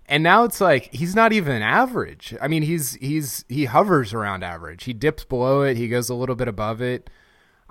And 0.08 0.24
now 0.24 0.44
it's 0.44 0.60
like 0.60 0.94
he's 0.94 1.16
not 1.16 1.32
even 1.32 1.62
average. 1.62 2.36
I 2.42 2.48
mean, 2.48 2.64
he's 2.64 2.96
he's 2.96 3.46
he 3.50 3.66
hovers 3.66 4.14
around 4.14 4.44
average. 4.44 4.84
He 4.84 4.94
dips 4.94 5.24
below 5.24 5.62
it. 5.62 5.78
He 5.78 5.88
goes 5.88 6.10
a 6.10 6.16
little 6.16 6.36
bit 6.36 6.48
above 6.48 6.82
it. 6.82 7.10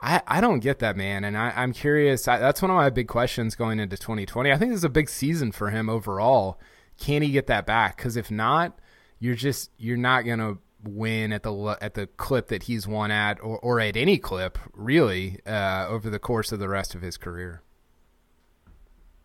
I, 0.03 0.23
I 0.27 0.41
don't 0.41 0.61
get 0.61 0.79
that 0.79 0.97
man, 0.97 1.25
and 1.25 1.37
I, 1.37 1.53
I'm 1.55 1.73
curious. 1.73 2.27
I, 2.27 2.39
that's 2.39 2.63
one 2.63 2.71
of 2.71 2.77
my 2.77 2.89
big 2.91 3.07
questions 3.09 3.55
going 3.55 3.79
into 3.79 3.97
2020. 3.97 4.51
I 4.51 4.57
think 4.57 4.71
this 4.71 4.79
is 4.79 4.85
a 4.85 4.89
big 4.89 5.11
season 5.11 5.53
for 5.53 5.71
him 5.71 5.91
overall. 5.91 6.59
Can 6.99 7.23
he 7.23 7.31
get 7.31 7.47
that 7.49 7.67
back? 7.67 7.97
Because 7.97 8.17
if 8.17 8.31
not, 8.31 8.79
you're 9.19 9.35
just 9.35 9.71
you're 9.77 9.99
not 9.99 10.23
gonna 10.23 10.57
win 10.83 11.33
at 11.33 11.43
the 11.43 11.79
at 11.83 11.95
the 11.95 12.07
clip 12.07 12.49
that 12.49 12.65
he's 12.65 12.87
won 12.87 13.11
at, 13.11 13.43
or, 13.43 13.59
or 13.59 13.81
at 13.81 13.97
any 13.97 14.19
clip 14.19 14.59
really 14.73 15.39
uh, 15.47 15.87
over 15.89 16.09
the 16.09 16.19
course 16.19 16.53
of 16.53 16.59
the 16.59 16.69
rest 16.69 16.95
of 16.95 17.03
his 17.03 17.17
career. 17.17 17.63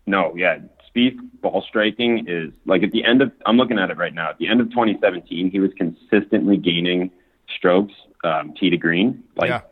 No, 0.06 0.34
yeah, 0.36 0.58
Spieth 0.94 1.18
ball 1.40 1.64
striking 1.66 2.26
is 2.28 2.52
like 2.66 2.82
at 2.82 2.92
the 2.92 3.04
end 3.04 3.22
of 3.22 3.32
I'm 3.46 3.56
looking 3.56 3.78
at 3.78 3.90
it 3.90 3.96
right 3.96 4.14
now. 4.14 4.30
At 4.30 4.38
the 4.38 4.48
end 4.48 4.60
of 4.60 4.68
2017, 4.70 5.50
he 5.50 5.58
was 5.58 5.70
consistently 5.76 6.58
gaining 6.58 7.10
strokes 7.56 7.94
um, 8.24 8.54
tee 8.58 8.70
to 8.70 8.76
green, 8.76 9.24
like 9.36 9.48
yeah. 9.48 9.62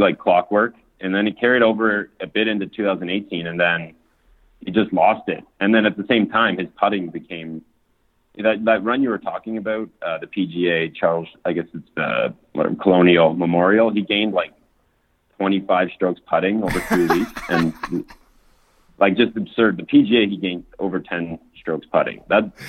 Like 0.00 0.18
clockwork, 0.18 0.74
and 1.00 1.14
then 1.14 1.26
he 1.26 1.32
carried 1.32 1.62
over 1.62 2.10
a 2.20 2.26
bit 2.26 2.48
into 2.48 2.66
2018, 2.66 3.46
and 3.46 3.60
then 3.60 3.94
he 4.60 4.70
just 4.70 4.92
lost 4.92 5.28
it. 5.28 5.44
And 5.60 5.74
then 5.74 5.86
at 5.86 5.96
the 5.96 6.04
same 6.08 6.28
time, 6.28 6.58
his 6.58 6.68
putting 6.78 7.10
became 7.10 7.62
that 8.38 8.64
that 8.64 8.84
run 8.84 9.02
you 9.02 9.10
were 9.10 9.18
talking 9.18 9.56
about, 9.56 9.88
uh, 10.02 10.18
the 10.18 10.26
PGA 10.26 10.94
Charles, 10.94 11.28
I 11.44 11.52
guess 11.52 11.66
it's 11.74 11.88
the 11.96 12.34
Colonial 12.80 13.34
Memorial. 13.34 13.90
He 13.90 14.02
gained 14.02 14.32
like 14.32 14.52
25 15.38 15.88
strokes 15.94 16.20
putting 16.28 16.62
over 16.62 16.80
three 16.80 17.06
weeks, 17.18 17.42
and 17.48 17.74
like 18.98 19.16
just 19.16 19.36
absurd. 19.36 19.78
The 19.78 19.82
PGA 19.82 20.28
he 20.28 20.36
gained 20.36 20.64
over 20.78 21.00
ten 21.00 21.38
strokes 21.58 21.86
putting. 21.90 22.22
That 22.28 22.54
Dude, 22.54 22.62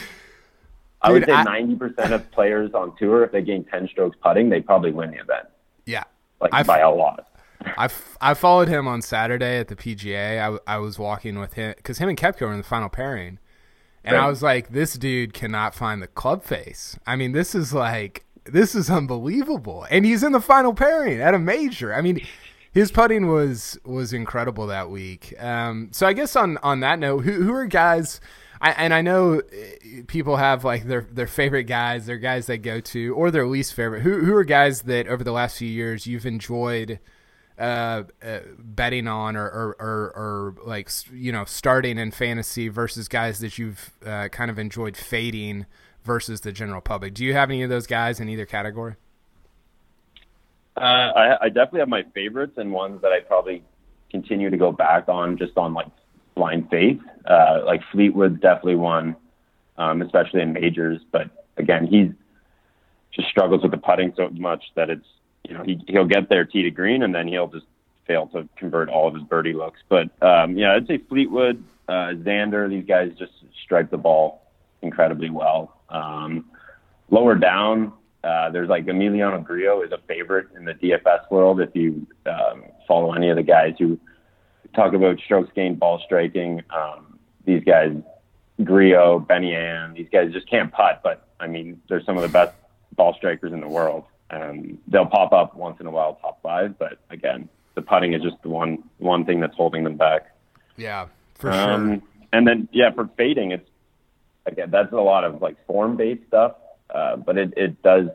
I 1.02 1.12
would 1.12 1.26
say 1.26 1.44
ninety 1.44 1.76
percent 1.76 2.14
of 2.14 2.32
players 2.32 2.74
on 2.74 2.96
tour, 2.98 3.24
if 3.24 3.32
they 3.32 3.42
gain 3.42 3.66
ten 3.66 3.88
strokes 3.88 4.18
putting, 4.22 4.50
they 4.50 4.62
probably 4.62 4.92
win 4.92 5.12
the 5.12 5.20
event. 5.20 5.48
Yeah, 5.86 6.04
like 6.40 6.54
I've, 6.54 6.68
by 6.68 6.80
a 6.80 6.92
lot. 6.92 7.28
I 7.66 7.90
I 8.20 8.34
followed 8.34 8.68
him 8.68 8.88
on 8.88 9.02
Saturday 9.02 9.58
at 9.58 9.68
the 9.68 9.76
PGA. 9.76 10.60
I, 10.68 10.76
I 10.76 10.78
was 10.78 10.98
walking 10.98 11.40
with 11.40 11.54
him 11.54 11.74
because 11.78 11.98
him 11.98 12.10
and 12.10 12.18
Koepka 12.18 12.42
were 12.42 12.52
in 12.52 12.58
the 12.58 12.64
final 12.64 12.90
pairing, 12.90 13.40
and 14.04 14.16
right. 14.16 14.24
I 14.24 14.28
was 14.28 14.42
like, 14.42 14.70
this 14.70 14.94
dude 14.94 15.34
cannot 15.34 15.76
find 15.76 16.02
the 16.02 16.08
club 16.08 16.44
face. 16.44 16.98
I 17.06 17.16
mean, 17.16 17.32
this 17.32 17.56
is 17.56 17.74
like 17.74 18.26
this 18.46 18.76
is 18.76 18.90
unbelievable, 18.90 19.86
and 19.90 20.06
he's 20.06 20.24
in 20.24 20.32
the 20.32 20.42
final 20.42 20.74
pairing 20.74 21.22
at 21.22 21.34
a 21.34 21.40
major. 21.40 21.94
I 21.94 22.02
mean, 22.02 22.26
his 22.72 22.92
putting 22.92 23.28
was 23.28 23.78
was 23.84 24.14
incredible 24.14 24.68
that 24.68 24.90
week. 24.90 25.34
Um, 25.40 25.90
so 25.92 26.08
I 26.08 26.14
guess 26.14 26.36
on 26.36 26.58
on 26.64 26.80
that 26.82 27.00
note, 27.00 27.26
who 27.26 27.44
who 27.44 27.54
are 27.54 27.66
guys? 27.66 28.20
I, 28.64 28.72
and 28.72 28.94
I 28.94 29.02
know 29.02 29.40
uh, 29.40 30.04
people 30.08 30.38
have 30.38 30.64
like 30.64 30.86
their 30.86 31.02
their 31.12 31.28
favorite 31.28 31.64
guys, 31.64 32.06
their 32.06 32.18
guys 32.18 32.46
they 32.46 32.58
go 32.58 32.80
to, 32.80 33.14
or 33.16 33.32
their 33.32 33.48
least 33.48 33.74
favorite. 33.74 34.02
Who 34.02 34.20
who 34.24 34.36
are 34.36 34.44
guys 34.44 34.84
that 34.84 35.08
over 35.08 35.24
the 35.24 35.32
last 35.32 35.58
few 35.58 35.68
years 35.68 36.06
you've 36.08 36.26
enjoyed 36.26 37.00
uh, 37.58 38.04
uh, 38.24 38.40
betting 38.58 39.08
on, 39.08 39.36
or, 39.36 39.46
or, 39.46 39.76
or 39.80 40.12
or 40.16 40.56
like 40.66 40.90
you 41.14 41.32
know 41.32 41.46
starting 41.46 41.98
in 41.98 42.12
fantasy 42.12 42.70
versus 42.70 43.08
guys 43.08 43.40
that 43.40 43.58
you've 43.58 43.92
uh, 44.06 44.28
kind 44.30 44.50
of 44.50 44.58
enjoyed 44.58 44.98
fading 44.98 45.66
versus 46.04 46.42
the 46.42 46.52
general 46.52 46.82
public? 46.82 47.14
Do 47.14 47.24
you 47.24 47.34
have 47.34 47.50
any 47.50 47.64
of 47.64 47.70
those 47.70 47.88
guys 47.88 48.20
in 48.20 48.30
either 48.30 48.46
category? 48.46 48.96
Uh, 50.78 50.80
I, 50.80 51.38
I 51.44 51.48
definitely 51.50 51.82
have 51.82 51.90
my 51.90 52.04
favorites 52.14 52.54
and 52.58 52.72
ones 52.72 53.02
that 53.02 53.12
I 53.12 53.20
probably 53.20 53.64
continue 54.10 54.50
to 54.50 54.58
go 54.58 54.72
back 54.72 55.10
on 55.10 55.38
just 55.38 55.58
on 55.58 55.74
like 55.74 55.88
blind 56.36 56.70
faith. 56.70 57.00
Uh, 57.26 57.62
like 57.66 57.82
Fleetwood's 57.92 58.40
definitely 58.40 58.76
one, 58.76 59.16
um, 59.78 60.02
especially 60.02 60.42
in 60.42 60.54
majors. 60.54 61.02
But 61.12 61.30
again, 61.58 61.86
he's 61.88 62.12
just 63.14 63.28
struggles 63.30 63.62
with 63.62 63.72
the 63.72 63.78
putting 63.78 64.14
so 64.16 64.30
much 64.30 64.64
that 64.76 64.90
it's 64.90 65.06
you 65.52 65.58
know 65.58 65.64
he 65.66 65.84
he'll 65.88 66.06
get 66.06 66.30
there 66.30 66.46
tee 66.46 66.64
to 66.64 66.72
green 66.72 67.04
and 67.04 67.14
then 67.14 67.28
he'll 67.28 67.48
just 67.48 67.66
fail 68.08 68.28
to 68.28 68.48
convert 68.56 68.88
all 68.88 69.08
of 69.08 69.14
his 69.14 69.24
birdie 69.24 69.54
looks. 69.54 69.82
But 69.90 70.10
um, 70.22 70.58
yeah, 70.58 70.74
I'd 70.74 70.88
say 70.88 70.98
Fleetwood, 70.98 71.62
uh, 71.90 72.14
Xander, 72.16 72.70
these 72.70 72.86
guys 72.86 73.12
just 73.20 73.34
strike 73.64 73.92
the 73.92 73.98
ball 73.98 74.50
incredibly 74.82 75.30
well. 75.30 75.78
Um, 75.90 76.46
lower 77.10 77.36
down, 77.36 77.92
uh, 78.24 78.50
there's 78.52 78.70
like 78.70 78.86
Emiliano 78.86 79.44
Grillo 79.44 79.82
is 79.82 79.92
a 79.92 79.98
favorite 80.08 80.48
in 80.56 80.64
the 80.64 80.74
DFS 80.74 81.30
world. 81.30 81.60
If 81.60 81.76
you 81.76 82.08
um, 82.26 82.64
follow 82.88 83.14
any 83.14 83.30
of 83.30 83.36
the 83.36 83.44
guys 83.44 83.76
who 83.78 84.00
talk 84.74 84.94
about 84.94 85.20
strokes 85.20 85.52
gained, 85.54 85.80
ball 85.80 86.02
striking, 86.06 86.64
um, 86.70 87.20
these 87.44 87.64
guys, 87.66 87.94
Grillo, 88.64 89.20
Benny 89.20 89.54
An, 89.54 89.94
these 89.96 90.08
guys 90.12 90.32
just 90.32 90.50
can't 90.50 90.72
putt. 90.72 91.02
But 91.04 91.28
I 91.42 91.48
mean, 91.48 91.82
they're 91.90 92.04
some 92.04 92.16
of 92.16 92.24
the 92.24 92.30
best 92.30 92.56
ball 92.96 93.14
strikers 93.16 93.52
in 93.52 93.60
the 93.60 93.68
world. 93.68 94.06
Um, 94.32 94.78
they'll 94.88 95.06
pop 95.06 95.34
up 95.34 95.56
once 95.56 95.80
in 95.80 95.86
a 95.86 95.92
while, 95.92 96.16
top 96.16 96.42
five. 96.42 96.80
But 96.80 97.00
again, 97.10 97.50
the 97.76 97.82
putting 97.82 98.14
is 98.14 98.22
just 98.22 98.42
the 98.44 98.50
one 98.50 98.84
one 98.98 99.26
thing 99.26 99.40
that's 99.40 99.56
holding 99.56 99.84
them 99.84 99.98
back. 99.98 100.34
Yeah, 100.78 101.08
for 101.36 101.52
um, 101.52 101.90
sure. 101.90 102.02
And 102.34 102.48
then 102.48 102.70
yeah, 102.72 102.92
for 102.92 103.10
fading, 103.18 103.52
it's 103.52 103.70
again 104.46 104.72
that's 104.72 104.92
a 104.94 104.96
lot 104.96 105.24
of 105.24 105.42
like 105.42 105.58
form 105.68 105.98
based 105.98 106.26
stuff, 106.28 106.56
uh, 106.94 107.18
but 107.18 107.38
it 107.38 107.54
it 107.58 107.82
does. 107.82 108.08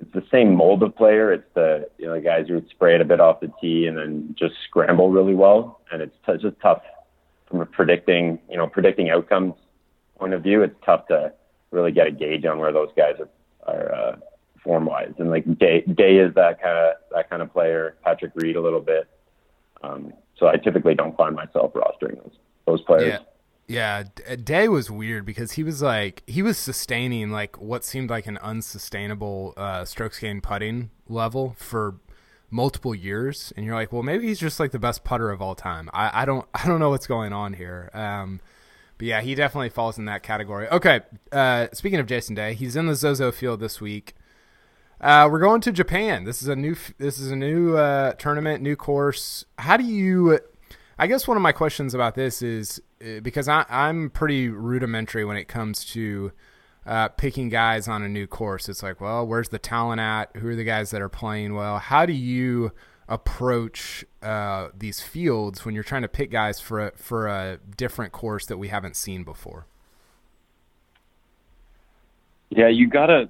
It's 0.00 0.12
the 0.12 0.24
same 0.30 0.54
mold 0.54 0.82
of 0.84 0.94
player. 0.94 1.32
It's 1.32 1.48
the 1.54 1.88
you 1.98 2.06
know 2.06 2.14
the 2.14 2.20
guys 2.20 2.48
who 2.48 2.54
would 2.54 2.68
spray 2.70 2.94
it 2.96 3.00
a 3.00 3.04
bit 3.04 3.20
off 3.20 3.40
the 3.40 3.52
tee 3.60 3.86
and 3.86 3.96
then 3.96 4.34
just 4.38 4.54
scramble 4.68 5.10
really 5.10 5.34
well, 5.34 5.80
and 5.92 6.02
it's 6.02 6.16
t- 6.26 6.36
just 6.40 6.60
tough 6.60 6.82
from 7.46 7.60
a 7.60 7.66
predicting 7.66 8.38
you 8.50 8.56
know 8.56 8.66
predicting 8.66 9.10
outcomes 9.10 9.54
point 10.18 10.34
of 10.34 10.42
view. 10.42 10.62
It's 10.62 10.76
tough 10.84 11.06
to 11.08 11.32
really 11.70 11.92
get 11.92 12.06
a 12.06 12.10
gauge 12.10 12.44
on 12.44 12.58
where 12.58 12.72
those 12.72 12.90
guys 12.96 13.14
are 13.20 13.28
are 13.72 13.94
uh, 13.94 14.16
form 14.62 14.86
wise. 14.86 15.12
And 15.18 15.30
like 15.30 15.44
Day 15.58 15.82
Day 15.82 16.16
is 16.16 16.34
that 16.34 16.60
kind 16.60 16.76
of 16.76 16.94
that 17.12 17.30
kind 17.30 17.42
of 17.42 17.52
player. 17.52 17.96
Patrick 18.04 18.32
Reed 18.34 18.56
a 18.56 18.60
little 18.60 18.80
bit. 18.80 19.08
Um, 19.82 20.12
so 20.36 20.46
I 20.46 20.56
typically 20.56 20.94
don't 20.94 21.16
find 21.16 21.34
myself 21.34 21.72
rostering 21.74 22.16
those 22.16 22.36
those 22.66 22.82
players. 22.82 23.14
Yeah. 23.14 23.18
Yeah, 23.70 24.04
Day 24.42 24.66
was 24.68 24.90
weird 24.90 25.26
because 25.26 25.52
he 25.52 25.62
was 25.62 25.82
like 25.82 26.22
he 26.26 26.40
was 26.40 26.56
sustaining 26.56 27.30
like 27.30 27.60
what 27.60 27.84
seemed 27.84 28.08
like 28.08 28.26
an 28.26 28.38
unsustainable 28.38 29.52
uh, 29.58 29.84
strokes 29.84 30.18
gained 30.18 30.42
putting 30.42 30.90
level 31.06 31.54
for 31.58 31.96
multiple 32.50 32.94
years, 32.94 33.52
and 33.56 33.66
you're 33.66 33.74
like, 33.74 33.92
well, 33.92 34.02
maybe 34.02 34.26
he's 34.26 34.38
just 34.38 34.58
like 34.58 34.70
the 34.70 34.78
best 34.78 35.04
putter 35.04 35.30
of 35.30 35.42
all 35.42 35.54
time. 35.54 35.90
I, 35.92 36.22
I 36.22 36.24
don't 36.24 36.46
I 36.54 36.66
don't 36.66 36.80
know 36.80 36.88
what's 36.88 37.06
going 37.06 37.34
on 37.34 37.52
here. 37.52 37.90
Um, 37.92 38.40
but 38.96 39.06
yeah, 39.06 39.20
he 39.20 39.34
definitely 39.34 39.68
falls 39.68 39.98
in 39.98 40.06
that 40.06 40.22
category. 40.22 40.68
Okay, 40.68 41.00
uh, 41.30 41.68
speaking 41.72 42.00
of 42.00 42.06
Jason 42.06 42.34
Day, 42.34 42.54
he's 42.54 42.74
in 42.74 42.86
the 42.86 42.94
Zozo 42.94 43.30
Field 43.30 43.60
this 43.60 43.80
week. 43.80 44.14
Uh, 45.00 45.28
we're 45.30 45.38
going 45.38 45.60
to 45.60 45.70
Japan. 45.70 46.24
This 46.24 46.42
is 46.42 46.48
a 46.48 46.56
new. 46.56 46.74
This 46.98 47.20
is 47.20 47.30
a 47.30 47.36
new 47.36 47.76
uh, 47.76 48.14
tournament, 48.14 48.62
new 48.62 48.74
course. 48.74 49.44
How 49.58 49.76
do 49.76 49.84
you? 49.84 50.40
I 50.98 51.06
guess 51.06 51.28
one 51.28 51.36
of 51.36 51.42
my 51.42 51.52
questions 51.52 51.94
about 51.94 52.16
this 52.16 52.42
is 52.42 52.82
uh, 53.00 53.20
because 53.20 53.46
I, 53.46 53.64
am 53.68 54.10
pretty 54.10 54.48
rudimentary 54.48 55.24
when 55.24 55.36
it 55.36 55.46
comes 55.46 55.84
to 55.92 56.32
uh, 56.84 57.08
picking 57.08 57.48
guys 57.48 57.86
on 57.86 58.02
a 58.02 58.08
new 58.08 58.26
course. 58.26 58.68
It's 58.68 58.82
like, 58.82 59.00
well, 59.00 59.24
where's 59.24 59.50
the 59.50 59.58
talent 59.60 60.00
at? 60.00 60.34
Who 60.36 60.48
are 60.48 60.56
the 60.56 60.64
guys 60.64 60.90
that 60.90 61.00
are 61.00 61.08
playing 61.08 61.54
well? 61.54 61.78
How 61.78 62.04
do 62.04 62.12
you 62.12 62.72
approach 63.08 64.04
uh, 64.20 64.68
these 64.76 65.00
fields 65.00 65.64
when 65.64 65.76
you're 65.76 65.84
trying 65.84 66.02
to 66.02 66.08
pick 66.08 66.32
guys 66.32 66.58
for 66.58 66.88
a, 66.88 66.92
for 66.96 67.28
a 67.28 67.58
different 67.76 68.12
course 68.12 68.46
that 68.46 68.56
we 68.58 68.66
haven't 68.66 68.96
seen 68.96 69.22
before? 69.22 69.66
Yeah, 72.50 72.68
you 72.68 72.88
gotta. 72.88 73.28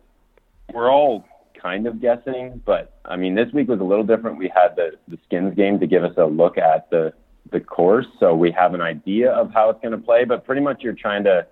We're 0.73 0.91
all 0.91 1.27
kind 1.61 1.87
of 1.87 2.01
guessing, 2.01 2.63
but 2.65 2.99
I 3.05 3.17
mean, 3.17 3.35
this 3.35 3.53
week 3.53 3.69
was 3.69 3.81
a 3.81 3.85
little 3.85 4.05
different. 4.05 4.39
We 4.39 4.51
had 4.55 4.77
the, 4.77 4.93
the 5.09 5.19
skins 5.27 5.55
game 5.55 5.79
to 5.81 5.87
give 5.87 6.05
us 6.05 6.15
a 6.17 6.25
look 6.25 6.59
at 6.59 6.91
the, 6.91 7.13
the 7.51 7.61
course, 7.61 8.07
so 8.21 8.35
we 8.35 8.51
have 8.53 8.75
an 8.75 8.81
idea 8.81 9.31
of 9.31 9.53
how 9.53 9.71
it's 9.71 9.81
going 9.81 9.93
to 9.93 9.99
play, 9.99 10.25
but 10.25 10.45
pretty 10.45 10.61
much 10.61 10.83
you're 10.83 10.93
trying 10.93 11.25
to 11.25 11.47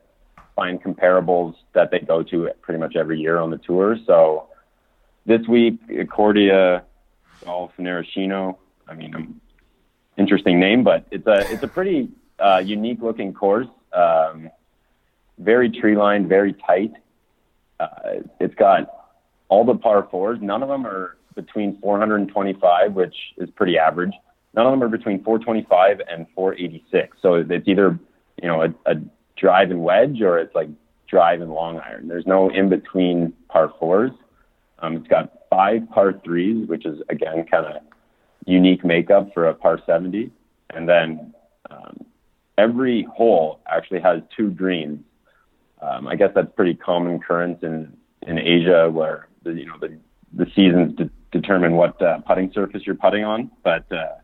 find 0.54 0.82
comparables 0.82 1.54
that 1.74 1.90
they 1.90 1.98
go 2.00 2.22
to 2.22 2.50
pretty 2.62 2.80
much 2.80 2.96
every 2.96 3.20
year 3.20 3.38
on 3.38 3.50
the 3.50 3.58
tour. 3.58 3.96
So 4.06 4.48
this 5.26 5.46
week, 5.48 5.80
Accordia, 5.88 6.82
Golf 7.44 7.72
Narashino, 7.78 8.56
I 8.88 8.94
mean, 8.94 9.14
um, 9.14 9.40
interesting 10.16 10.58
name, 10.58 10.82
but 10.82 11.04
it's 11.10 11.26
a, 11.26 11.50
it's 11.52 11.62
a 11.62 11.68
pretty 11.68 12.08
uh, 12.38 12.62
unique 12.64 13.02
looking 13.02 13.34
course. 13.34 13.66
Um, 13.92 14.50
very 15.38 15.70
tree 15.70 15.96
lined, 15.96 16.28
very 16.28 16.54
tight. 16.54 16.92
Uh, 17.78 18.22
it's 18.40 18.54
got 18.54 19.05
all 19.48 19.64
the 19.64 19.74
par 19.74 20.08
fours, 20.10 20.38
none 20.40 20.62
of 20.62 20.68
them 20.68 20.86
are 20.86 21.16
between 21.34 21.78
425, 21.80 22.94
which 22.94 23.14
is 23.38 23.50
pretty 23.50 23.78
average. 23.78 24.12
None 24.54 24.66
of 24.66 24.72
them 24.72 24.82
are 24.82 24.88
between 24.88 25.22
425 25.22 26.00
and 26.08 26.26
486. 26.34 27.18
So 27.20 27.34
it's 27.34 27.68
either, 27.68 27.98
you 28.42 28.48
know, 28.48 28.62
a, 28.62 28.74
a 28.90 28.94
drive 29.36 29.70
and 29.70 29.82
wedge 29.82 30.20
or 30.22 30.38
it's 30.38 30.54
like 30.54 30.68
drive 31.06 31.40
and 31.40 31.52
long 31.52 31.78
iron. 31.78 32.08
There's 32.08 32.26
no 32.26 32.50
in 32.50 32.68
between 32.68 33.32
par 33.48 33.72
fours. 33.78 34.10
Um, 34.78 34.96
it's 34.96 35.08
got 35.08 35.32
five 35.50 35.88
par 35.90 36.14
threes, 36.24 36.66
which 36.68 36.86
is 36.86 37.00
again 37.08 37.46
kind 37.50 37.66
of 37.66 37.82
unique 38.46 38.84
makeup 38.84 39.32
for 39.34 39.46
a 39.46 39.54
par 39.54 39.80
70. 39.86 40.30
And 40.70 40.88
then 40.88 41.34
um, 41.70 42.04
every 42.58 43.02
hole 43.14 43.60
actually 43.66 44.00
has 44.00 44.22
two 44.36 44.50
greens. 44.50 45.00
Um, 45.82 46.08
I 46.08 46.16
guess 46.16 46.30
that's 46.34 46.50
pretty 46.56 46.74
common 46.74 47.16
occurrence 47.16 47.62
in 47.62 47.94
in 48.26 48.38
Asia 48.38 48.90
where 48.90 49.28
the 49.46 49.52
you 49.52 49.66
know 49.66 49.78
the 49.78 49.98
the 50.32 50.46
seasons 50.54 50.96
de- 50.96 51.10
determine 51.32 51.72
what 51.72 52.00
uh, 52.02 52.18
putting 52.20 52.52
surface 52.52 52.82
you're 52.84 52.94
putting 52.94 53.24
on. 53.24 53.50
But 53.62 53.90
uh, 53.92 54.16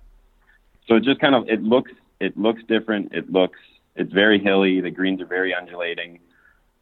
so 0.87 0.97
it 0.97 1.05
just 1.05 1.21
kind 1.21 1.35
of 1.35 1.49
it 1.49 1.63
looks 1.63 1.93
it 2.21 2.37
looks 2.37 2.63
different. 2.69 3.13
It 3.13 3.31
looks 3.31 3.59
it's 3.97 4.13
very 4.13 4.39
hilly. 4.39 4.81
The 4.81 4.91
greens 4.91 5.21
are 5.21 5.27
very 5.27 5.55
undulating, 5.55 6.21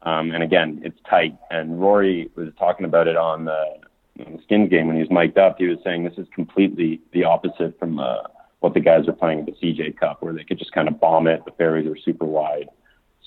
um, 0.03 0.31
and 0.31 0.43
again 0.43 0.81
it's 0.83 0.99
tight. 1.09 1.37
And 1.49 1.79
Rory 1.79 2.29
was 2.35 2.49
talking 2.57 2.85
about 2.85 3.07
it 3.07 3.17
on 3.17 3.45
the, 3.45 3.77
on 4.25 4.37
the 4.37 4.41
skins 4.43 4.69
game 4.69 4.87
when 4.87 4.95
he 4.95 5.01
was 5.01 5.11
mic'd 5.11 5.37
up. 5.37 5.57
He 5.57 5.67
was 5.67 5.79
saying 5.83 6.03
this 6.03 6.17
is 6.17 6.27
completely 6.33 7.01
the 7.13 7.23
opposite 7.23 7.77
from 7.79 7.99
uh, 7.99 8.23
what 8.59 8.73
the 8.73 8.79
guys 8.79 9.07
are 9.07 9.13
playing 9.13 9.39
at 9.39 9.45
the 9.45 9.53
CJ 9.53 9.97
Cup, 9.97 10.21
where 10.21 10.33
they 10.33 10.43
could 10.43 10.59
just 10.59 10.71
kind 10.71 10.87
of 10.87 10.99
bomb 10.99 11.27
it. 11.27 11.43
The 11.45 11.51
fairways 11.51 11.87
are 11.87 11.97
super 11.97 12.25
wide. 12.25 12.69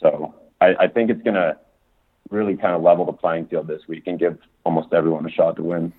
So 0.00 0.34
I, 0.60 0.74
I 0.80 0.88
think 0.88 1.10
it's 1.10 1.22
gonna 1.22 1.56
really 2.30 2.56
kind 2.56 2.74
of 2.74 2.82
level 2.82 3.04
the 3.04 3.12
playing 3.12 3.46
field 3.46 3.66
this 3.66 3.82
week 3.88 4.04
and 4.06 4.18
give 4.18 4.38
almost 4.64 4.92
everyone 4.92 5.26
a 5.26 5.30
shot 5.30 5.56
to 5.56 5.62
win. 5.62 5.92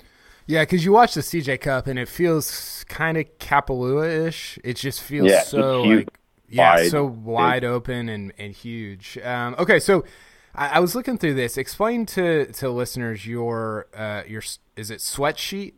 Yeah, 0.48 0.62
because 0.62 0.86
you 0.86 0.92
watch 0.92 1.16
the 1.16 1.22
CJ 1.22 1.62
Cup 1.62 1.88
and 1.88 1.98
it 1.98 2.08
feels 2.08 2.86
kind 2.88 3.18
of 3.18 3.26
Kapalua 3.40 4.28
ish. 4.28 4.60
It 4.64 4.76
just 4.76 5.02
feels 5.02 5.30
yeah, 5.30 5.42
so 5.42 5.84
like 5.84 6.10
yeah, 6.50 6.76
wide, 6.76 6.92
so 6.92 7.06
wide 7.06 7.64
open 7.64 8.10
and 8.10 8.32
and 8.38 8.54
huge. 8.54 9.18
Um, 9.24 9.56
okay, 9.58 9.80
so 9.80 10.06
I, 10.54 10.70
I, 10.70 10.80
was 10.80 10.94
looking 10.94 11.18
through 11.18 11.34
this. 11.34 11.58
Explain 11.58 12.06
to 12.08 12.46
to 12.54 12.70
listeners 12.70 13.26
your 13.26 13.88
uh, 13.96 14.22
your 14.28 14.44
is 14.76 14.92
it 14.92 15.00
sweatsheet? 15.00 15.74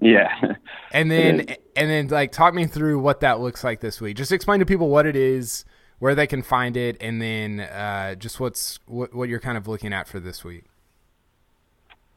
Yeah. 0.00 0.28
And 0.92 1.08
then 1.10 1.46
and 1.76 1.90
then 1.90 2.08
like 2.08 2.32
talk 2.32 2.52
me 2.52 2.66
through 2.66 2.98
what 2.98 3.20
that 3.20 3.38
looks 3.38 3.62
like 3.62 3.80
this 3.80 4.00
week. 4.00 4.16
Just 4.16 4.32
explain 4.32 4.58
to 4.58 4.66
people 4.66 4.88
what 4.88 5.06
it 5.06 5.14
is 5.14 5.64
where 5.98 6.14
they 6.14 6.26
can 6.26 6.42
find 6.42 6.76
it, 6.76 6.96
and 7.00 7.20
then 7.20 7.60
uh, 7.60 8.14
just 8.14 8.40
what's 8.40 8.78
what, 8.86 9.14
what 9.14 9.28
you're 9.28 9.40
kind 9.40 9.56
of 9.56 9.68
looking 9.68 9.92
at 9.92 10.08
for 10.08 10.20
this 10.20 10.44
week. 10.44 10.64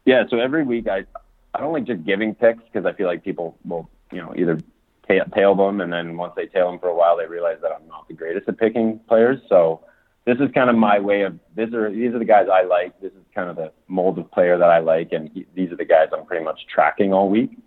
Yeah, 0.06 0.24
so 0.30 0.40
every 0.40 0.64
week 0.64 0.88
I 0.88 1.06
I 1.54 1.60
don't 1.60 1.74
like 1.74 1.86
just 1.86 2.06
giving 2.06 2.36
picks 2.36 2.64
because 2.64 2.86
I 2.86 2.94
feel 2.94 3.08
like 3.08 3.24
people 3.24 3.58
will 3.66 3.90
you 4.12 4.22
know 4.22 4.34
either 4.36 4.60
tail, 5.08 5.24
tail 5.34 5.56
them 5.56 5.82
and 5.82 5.92
then 5.92 6.18
once 6.18 6.34
they 6.36 6.48
tail 6.48 6.70
them 6.70 6.80
for 6.80 6.88
a 6.88 6.96
while 6.96 7.18
they 7.18 7.26
realize 7.26 7.58
that 7.62 7.72
I'm 7.72 7.88
not 7.88 8.08
the 8.08 8.14
greatest 8.14 8.48
at 8.48 8.58
picking 8.58 9.00
players. 9.08 9.40
So 9.50 9.82
this 10.26 10.38
is 10.40 10.50
kind 10.54 10.70
of 10.70 10.76
my 10.76 11.00
way 11.00 11.22
of 11.22 11.40
these 11.56 11.74
are 11.74 11.90
these 11.90 12.14
are 12.14 12.20
the 12.20 12.26
guys 12.26 12.48
I 12.52 12.64
like. 12.64 13.00
This 13.02 13.14
is 13.14 13.24
kind 13.34 13.50
of 13.50 13.56
the 13.56 13.72
mold 13.88 14.20
of 14.20 14.30
player 14.32 14.58
that 14.58 14.70
I 14.70 14.80
like, 14.80 15.14
and 15.14 15.30
he, 15.34 15.46
these 15.56 15.72
are 15.72 15.78
the 15.78 15.86
guys 15.86 16.10
I'm 16.12 16.26
pretty 16.26 16.44
much 16.44 16.60
tracking 16.74 17.14
all 17.14 17.30
week. 17.30 17.58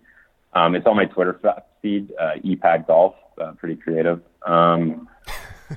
Um, 0.53 0.75
it's 0.75 0.85
on 0.85 0.95
my 0.95 1.05
Twitter 1.05 1.39
feed, 1.81 2.11
uh, 2.19 2.33
EPAD 2.43 2.85
Golf, 2.85 3.15
uh, 3.41 3.53
pretty 3.53 3.75
creative. 3.75 4.21
Um, 4.45 5.07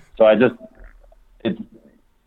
so 0.18 0.24
I 0.24 0.34
just 0.34 0.54
it's 1.44 1.60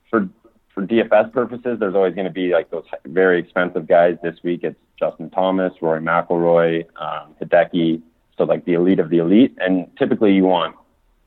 for 0.09 0.29
for 0.73 0.85
DFS 0.85 1.31
purposes. 1.31 1.77
There's 1.79 1.95
always 1.95 2.15
going 2.15 2.27
to 2.27 2.33
be 2.33 2.53
like 2.53 2.69
those 2.69 2.85
very 3.05 3.39
expensive 3.39 3.87
guys. 3.87 4.17
This 4.23 4.35
week 4.43 4.61
it's 4.63 4.79
Justin 4.99 5.29
Thomas, 5.29 5.73
Rory 5.81 6.01
McIlroy, 6.01 6.85
um, 6.95 7.35
Hideki. 7.41 8.01
So 8.37 8.43
like 8.43 8.65
the 8.65 8.73
elite 8.73 8.99
of 8.99 9.09
the 9.09 9.17
elite, 9.17 9.55
and 9.59 9.87
typically 9.97 10.33
you 10.33 10.43
want 10.43 10.75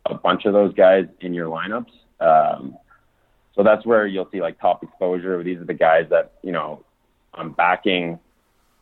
a 0.07 0.15
bunch 0.15 0.45
of 0.45 0.53
those 0.53 0.73
guys 0.75 1.07
in 1.21 1.35
your 1.35 1.49
lineups. 1.49 1.91
Um, 2.21 2.77
so 3.55 3.65
that's 3.65 3.85
where 3.85 4.07
you'll 4.07 4.29
see 4.31 4.41
like 4.41 4.61
top 4.61 4.83
exposure. 4.83 5.43
These 5.43 5.59
are 5.59 5.65
the 5.65 5.75
guys 5.75 6.07
that 6.11 6.33
you 6.43 6.53
know 6.53 6.85
I'm 7.35 7.53
backing 7.53 8.19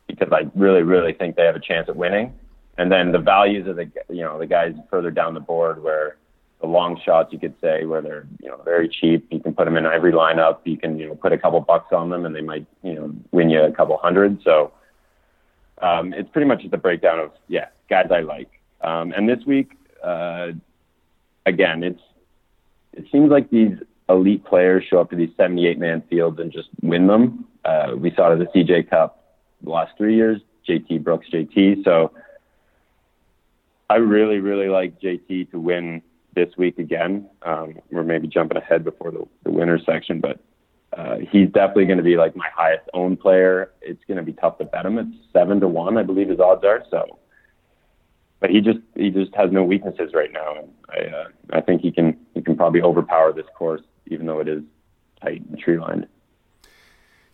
because 0.07 0.29
I 0.31 0.49
really, 0.55 0.81
really 0.81 1.13
think 1.13 1.35
they 1.35 1.45
have 1.45 1.55
a 1.55 1.61
chance 1.61 1.87
at 1.87 1.95
winning. 1.95 2.33
And 2.77 2.91
then 2.91 3.11
the 3.11 3.19
values 3.19 3.67
of 3.67 3.75
the 3.75 3.91
you 4.09 4.21
know 4.21 4.39
the 4.39 4.47
guys 4.47 4.73
further 4.89 5.11
down 5.11 5.33
the 5.33 5.39
board 5.39 5.83
where 5.83 6.17
the 6.61 6.67
long 6.67 6.99
shots, 7.03 7.31
you 7.31 7.39
could 7.39 7.53
say, 7.61 7.85
where 7.85 8.01
they're 8.01 8.27
you 8.41 8.49
know 8.49 8.61
very 8.63 8.89
cheap. 8.89 9.27
You 9.31 9.39
can 9.39 9.53
put 9.53 9.65
them 9.65 9.77
in 9.77 9.85
every 9.85 10.11
lineup. 10.11 10.59
You 10.65 10.77
can 10.77 10.99
you 10.99 11.07
know 11.07 11.15
put 11.15 11.31
a 11.31 11.37
couple 11.37 11.59
bucks 11.61 11.93
on 11.93 12.09
them, 12.09 12.25
and 12.25 12.35
they 12.35 12.41
might 12.41 12.65
you 12.83 12.93
know 12.93 13.13
win 13.31 13.49
you 13.49 13.63
a 13.63 13.71
couple 13.71 13.97
hundred. 13.97 14.41
So 14.43 14.73
um, 15.81 16.13
it's 16.13 16.29
pretty 16.29 16.47
much 16.47 16.61
just 16.61 16.73
a 16.73 16.77
breakdown 16.77 17.19
of 17.19 17.31
yeah 17.47 17.67
guys 17.89 18.07
I 18.11 18.21
like. 18.21 18.49
Um, 18.81 19.13
and 19.15 19.27
this 19.27 19.39
week, 19.45 19.71
uh, 20.03 20.51
again, 21.45 21.83
it's 21.83 22.01
it 22.93 23.05
seems 23.11 23.31
like 23.31 23.49
these 23.49 23.77
elite 24.09 24.43
players 24.43 24.83
show 24.89 24.99
up 24.99 25.09
to 25.11 25.15
these 25.15 25.29
78 25.37 25.77
man 25.77 26.01
fields 26.09 26.39
and 26.39 26.51
just 26.51 26.69
win 26.81 27.07
them. 27.07 27.45
Uh, 27.63 27.93
we 27.95 28.11
saw 28.15 28.31
it 28.31 28.41
at 28.41 28.51
the 28.51 28.59
CJ 28.59 28.89
Cup 28.89 29.37
the 29.61 29.69
last 29.69 29.95
three 29.97 30.15
years. 30.15 30.41
JT 30.67 31.03
Brooks, 31.03 31.27
JT. 31.31 31.83
So 31.83 32.11
I 33.89 33.95
really, 33.95 34.39
really 34.39 34.67
like 34.67 34.99
JT 34.99 35.51
to 35.51 35.59
win 35.59 36.01
this 36.45 36.55
week 36.57 36.79
again. 36.79 37.29
Um, 37.43 37.79
we're 37.91 38.03
maybe 38.03 38.27
jumping 38.27 38.57
ahead 38.57 38.83
before 38.83 39.11
the, 39.11 39.25
the 39.43 39.51
winner 39.51 39.79
section, 39.85 40.21
but 40.21 40.39
uh, 40.97 41.17
he's 41.31 41.49
definitely 41.49 41.85
going 41.85 41.97
to 41.97 42.03
be 42.03 42.15
like 42.15 42.35
my 42.35 42.47
highest 42.55 42.89
owned 42.93 43.19
player. 43.19 43.71
It's 43.81 44.03
going 44.07 44.17
to 44.17 44.23
be 44.23 44.33
tough 44.33 44.57
to 44.59 44.65
bet 44.65 44.85
him. 44.85 44.97
It's 44.97 45.15
seven 45.33 45.59
to 45.59 45.67
one, 45.67 45.97
I 45.97 46.03
believe 46.03 46.29
his 46.29 46.39
odds 46.39 46.63
are. 46.63 46.83
So, 46.89 47.19
but 48.39 48.49
he 48.49 48.61
just 48.61 48.79
he 48.95 49.09
just 49.09 49.35
has 49.35 49.51
no 49.51 49.63
weaknesses 49.63 50.11
right 50.13 50.31
now, 50.31 50.55
and 50.57 50.69
I 50.89 51.15
uh, 51.15 51.27
I 51.51 51.61
think 51.61 51.81
he 51.81 51.91
can 51.91 52.17
he 52.33 52.41
can 52.41 52.55
probably 52.55 52.81
overpower 52.81 53.33
this 53.33 53.45
course, 53.53 53.81
even 54.07 54.25
though 54.25 54.39
it 54.39 54.47
is 54.47 54.63
tight 55.21 55.41
and 55.49 55.59
tree 55.59 55.77
lined. 55.77 56.07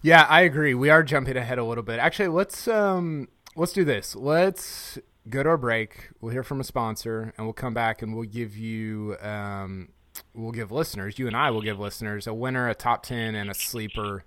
Yeah, 0.01 0.25
I 0.27 0.41
agree. 0.41 0.73
We 0.73 0.89
are 0.89 1.03
jumping 1.03 1.37
ahead 1.37 1.57
a 1.57 1.63
little 1.63 1.83
bit. 1.83 1.99
Actually, 1.99 2.29
let's 2.29 2.67
um 2.67 3.27
let's 3.55 3.73
do 3.73 3.83
this. 3.83 4.15
Let's 4.15 4.97
go 5.29 5.43
to 5.43 5.49
our 5.49 5.57
break. 5.57 6.09
We'll 6.21 6.31
hear 6.31 6.43
from 6.43 6.59
a 6.59 6.63
sponsor, 6.63 7.33
and 7.37 7.45
we'll 7.45 7.53
come 7.53 7.73
back 7.73 8.01
and 8.01 8.15
we'll 8.15 8.27
give 8.27 8.55
you, 8.57 9.17
um, 9.21 9.89
we'll 10.33 10.51
give 10.51 10.71
listeners, 10.71 11.19
you 11.19 11.27
and 11.27 11.35
I 11.35 11.51
will 11.51 11.61
give 11.61 11.79
listeners 11.79 12.27
a 12.27 12.33
winner, 12.33 12.69
a 12.69 12.75
top 12.75 13.03
10, 13.03 13.35
and 13.35 13.49
a 13.49 13.53
sleeper. 13.53 14.23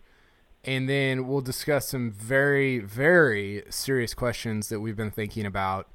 And 0.65 0.89
then 0.89 1.27
we'll 1.29 1.41
discuss 1.41 1.89
some 1.89 2.11
very, 2.11 2.79
very 2.79 3.63
serious 3.71 4.13
questions 4.13 4.69
that 4.69 4.81
we've 4.81 4.97
been 4.97 5.11
thinking 5.11 5.47
about 5.47 5.89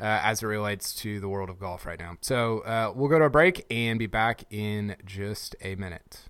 uh, 0.00 0.20
as 0.22 0.42
it 0.42 0.46
relates 0.46 0.94
to 0.94 1.20
the 1.20 1.28
world 1.28 1.50
of 1.50 1.58
golf 1.58 1.86
right 1.86 1.98
now. 1.98 2.16
So 2.20 2.60
uh, 2.60 2.92
we'll 2.94 3.08
go 3.08 3.18
to 3.18 3.26
a 3.26 3.30
break 3.30 3.64
and 3.70 3.98
be 3.98 4.06
back 4.06 4.44
in 4.50 4.96
just 5.04 5.54
a 5.60 5.74
minute. 5.74 6.22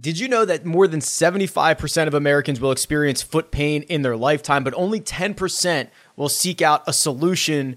Did 0.00 0.18
you 0.18 0.26
know 0.26 0.44
that 0.44 0.64
more 0.64 0.88
than 0.88 1.00
75% 1.00 2.06
of 2.06 2.14
Americans 2.14 2.60
will 2.60 2.72
experience 2.72 3.22
foot 3.22 3.50
pain 3.50 3.82
in 3.82 4.02
their 4.02 4.16
lifetime, 4.16 4.64
but 4.64 4.74
only 4.74 5.00
10% 5.00 5.90
will 6.16 6.28
seek 6.28 6.62
out 6.62 6.82
a 6.86 6.92
solution 6.92 7.76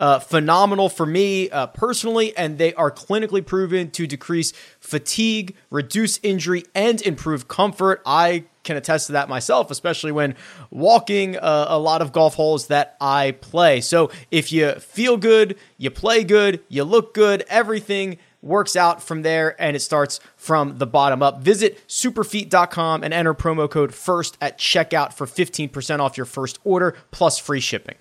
uh, 0.00 0.18
phenomenal 0.18 0.88
for 0.88 1.06
me 1.06 1.50
uh, 1.50 1.66
personally, 1.68 2.36
and 2.36 2.58
they 2.58 2.74
are 2.74 2.90
clinically 2.90 3.44
proven 3.44 3.90
to 3.92 4.06
decrease 4.06 4.52
fatigue, 4.80 5.54
reduce 5.70 6.18
injury, 6.22 6.64
and 6.74 7.00
improve 7.02 7.46
comfort. 7.46 8.02
I 8.04 8.44
can 8.64 8.76
attest 8.76 9.06
to 9.06 9.12
that 9.12 9.28
myself, 9.28 9.70
especially 9.70 10.12
when 10.12 10.34
walking 10.70 11.36
uh, 11.36 11.66
a 11.68 11.78
lot 11.78 12.02
of 12.02 12.12
golf 12.12 12.34
holes 12.34 12.66
that 12.68 12.96
I 13.00 13.32
play. 13.32 13.80
So 13.80 14.10
if 14.30 14.52
you 14.52 14.72
feel 14.72 15.16
good, 15.16 15.56
you 15.78 15.90
play 15.90 16.24
good, 16.24 16.60
you 16.68 16.84
look 16.84 17.14
good, 17.14 17.44
everything 17.48 18.18
works 18.42 18.76
out 18.76 19.02
from 19.02 19.22
there 19.22 19.60
and 19.60 19.76
it 19.76 19.80
starts 19.80 20.18
from 20.36 20.78
the 20.78 20.86
bottom 20.86 21.22
up. 21.22 21.42
Visit 21.42 21.86
superfeet.com 21.88 23.04
and 23.04 23.12
enter 23.12 23.34
promo 23.34 23.70
code 23.70 23.94
FIRST 23.94 24.38
at 24.40 24.58
checkout 24.58 25.12
for 25.12 25.26
15% 25.26 26.00
off 26.00 26.16
your 26.16 26.26
first 26.26 26.58
order 26.64 26.96
plus 27.10 27.38
free 27.38 27.60
shipping. 27.60 27.96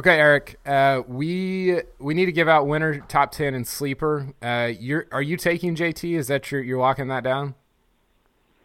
Okay, 0.00 0.18
Eric. 0.18 0.58
Uh, 0.64 1.02
we 1.06 1.78
we 1.98 2.14
need 2.14 2.24
to 2.24 2.32
give 2.32 2.48
out 2.48 2.66
winner, 2.66 3.00
top 3.00 3.32
ten, 3.32 3.52
and 3.52 3.68
sleeper. 3.68 4.32
Uh, 4.40 4.70
you're 4.80 5.04
are 5.12 5.20
you 5.20 5.36
taking 5.36 5.76
JT? 5.76 6.16
Is 6.16 6.28
that 6.28 6.50
your 6.50 6.62
you're 6.62 6.78
locking 6.78 7.08
that 7.08 7.22
down? 7.22 7.54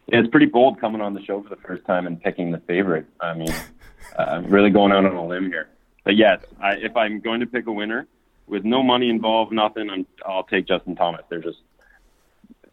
Yeah, 0.06 0.20
it's 0.20 0.30
pretty 0.30 0.46
bold 0.46 0.80
coming 0.80 1.02
on 1.02 1.12
the 1.12 1.22
show 1.22 1.42
for 1.42 1.50
the 1.50 1.60
first 1.60 1.84
time 1.84 2.06
and 2.06 2.18
picking 2.22 2.52
the 2.52 2.60
favorite. 2.60 3.04
I 3.20 3.34
mean, 3.34 3.52
uh, 4.18 4.44
really 4.46 4.70
going 4.70 4.92
out 4.92 5.04
on 5.04 5.14
a 5.14 5.26
limb 5.26 5.50
here. 5.50 5.68
But 6.04 6.16
yes, 6.16 6.40
I, 6.58 6.76
if 6.76 6.96
I'm 6.96 7.20
going 7.20 7.40
to 7.40 7.46
pick 7.46 7.66
a 7.66 7.72
winner 7.72 8.06
with 8.46 8.64
no 8.64 8.82
money 8.82 9.10
involved, 9.10 9.52
nothing, 9.52 9.90
I'm, 9.90 10.06
I'll 10.24 10.44
take 10.44 10.66
Justin 10.66 10.96
Thomas. 10.96 11.20
They're 11.28 11.42
just 11.42 11.58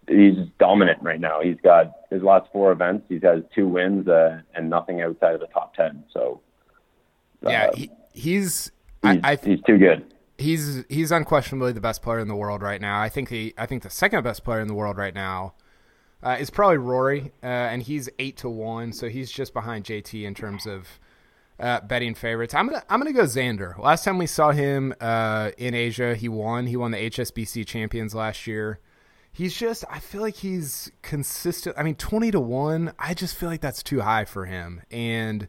he's 0.07 0.37
dominant 0.57 1.01
right 1.01 1.19
now. 1.19 1.41
He's 1.41 1.59
got 1.61 1.91
his 2.09 2.23
last 2.23 2.49
four 2.53 2.71
events. 2.71 3.07
He's 3.09 3.23
has 3.23 3.43
two 3.53 3.67
wins 3.67 4.07
uh, 4.07 4.39
and 4.55 4.69
nothing 4.69 5.01
outside 5.01 5.33
of 5.33 5.41
the 5.41 5.47
top 5.47 5.75
ten. 5.75 6.05
So 6.13 6.39
uh, 7.45 7.49
yeah. 7.49 7.69
He, 7.75 7.91
he's 8.13 8.71
he's, 9.01 9.19
I, 9.23 9.31
I, 9.31 9.35
he's 9.35 9.61
too 9.61 9.77
good. 9.77 10.13
He's 10.37 10.83
he's 10.89 11.11
unquestionably 11.11 11.73
the 11.73 11.81
best 11.81 12.01
player 12.01 12.19
in 12.19 12.27
the 12.27 12.35
world 12.35 12.61
right 12.61 12.81
now. 12.81 13.01
I 13.01 13.09
think 13.09 13.29
the 13.29 13.53
I 13.57 13.65
think 13.65 13.83
the 13.83 13.89
second 13.89 14.23
best 14.23 14.43
player 14.43 14.61
in 14.61 14.67
the 14.67 14.73
world 14.73 14.97
right 14.97 15.13
now 15.13 15.53
uh, 16.23 16.37
is 16.39 16.49
probably 16.49 16.77
Rory, 16.77 17.31
uh, 17.43 17.45
and 17.45 17.83
he's 17.83 18.09
eight 18.17 18.37
to 18.37 18.49
one, 18.49 18.93
so 18.93 19.09
he's 19.09 19.31
just 19.31 19.53
behind 19.53 19.85
JT 19.85 20.23
in 20.23 20.33
terms 20.33 20.65
of 20.65 20.87
uh, 21.59 21.81
betting 21.81 22.15
favorites. 22.15 22.53
I'm 22.53 22.67
gonna 22.67 22.83
I'm 22.89 22.99
gonna 22.99 23.13
go 23.13 23.23
Xander. 23.23 23.77
Last 23.77 24.03
time 24.03 24.17
we 24.17 24.27
saw 24.27 24.51
him 24.51 24.93
uh, 24.99 25.51
in 25.57 25.73
Asia, 25.73 26.15
he 26.15 26.29
won. 26.29 26.67
He 26.67 26.77
won 26.77 26.91
the 26.91 27.09
HSBC 27.09 27.67
Champions 27.67 28.15
last 28.15 28.47
year. 28.47 28.79
He's 29.31 29.55
just 29.55 29.83
I 29.89 29.99
feel 29.99 30.21
like 30.21 30.35
he's 30.35 30.91
consistent. 31.01 31.75
I 31.77 31.83
mean, 31.83 31.95
twenty 31.95 32.31
to 32.31 32.39
one. 32.39 32.93
I 32.97 33.13
just 33.13 33.35
feel 33.35 33.49
like 33.49 33.61
that's 33.61 33.83
too 33.83 34.01
high 34.01 34.25
for 34.25 34.45
him, 34.45 34.81
and 34.91 35.47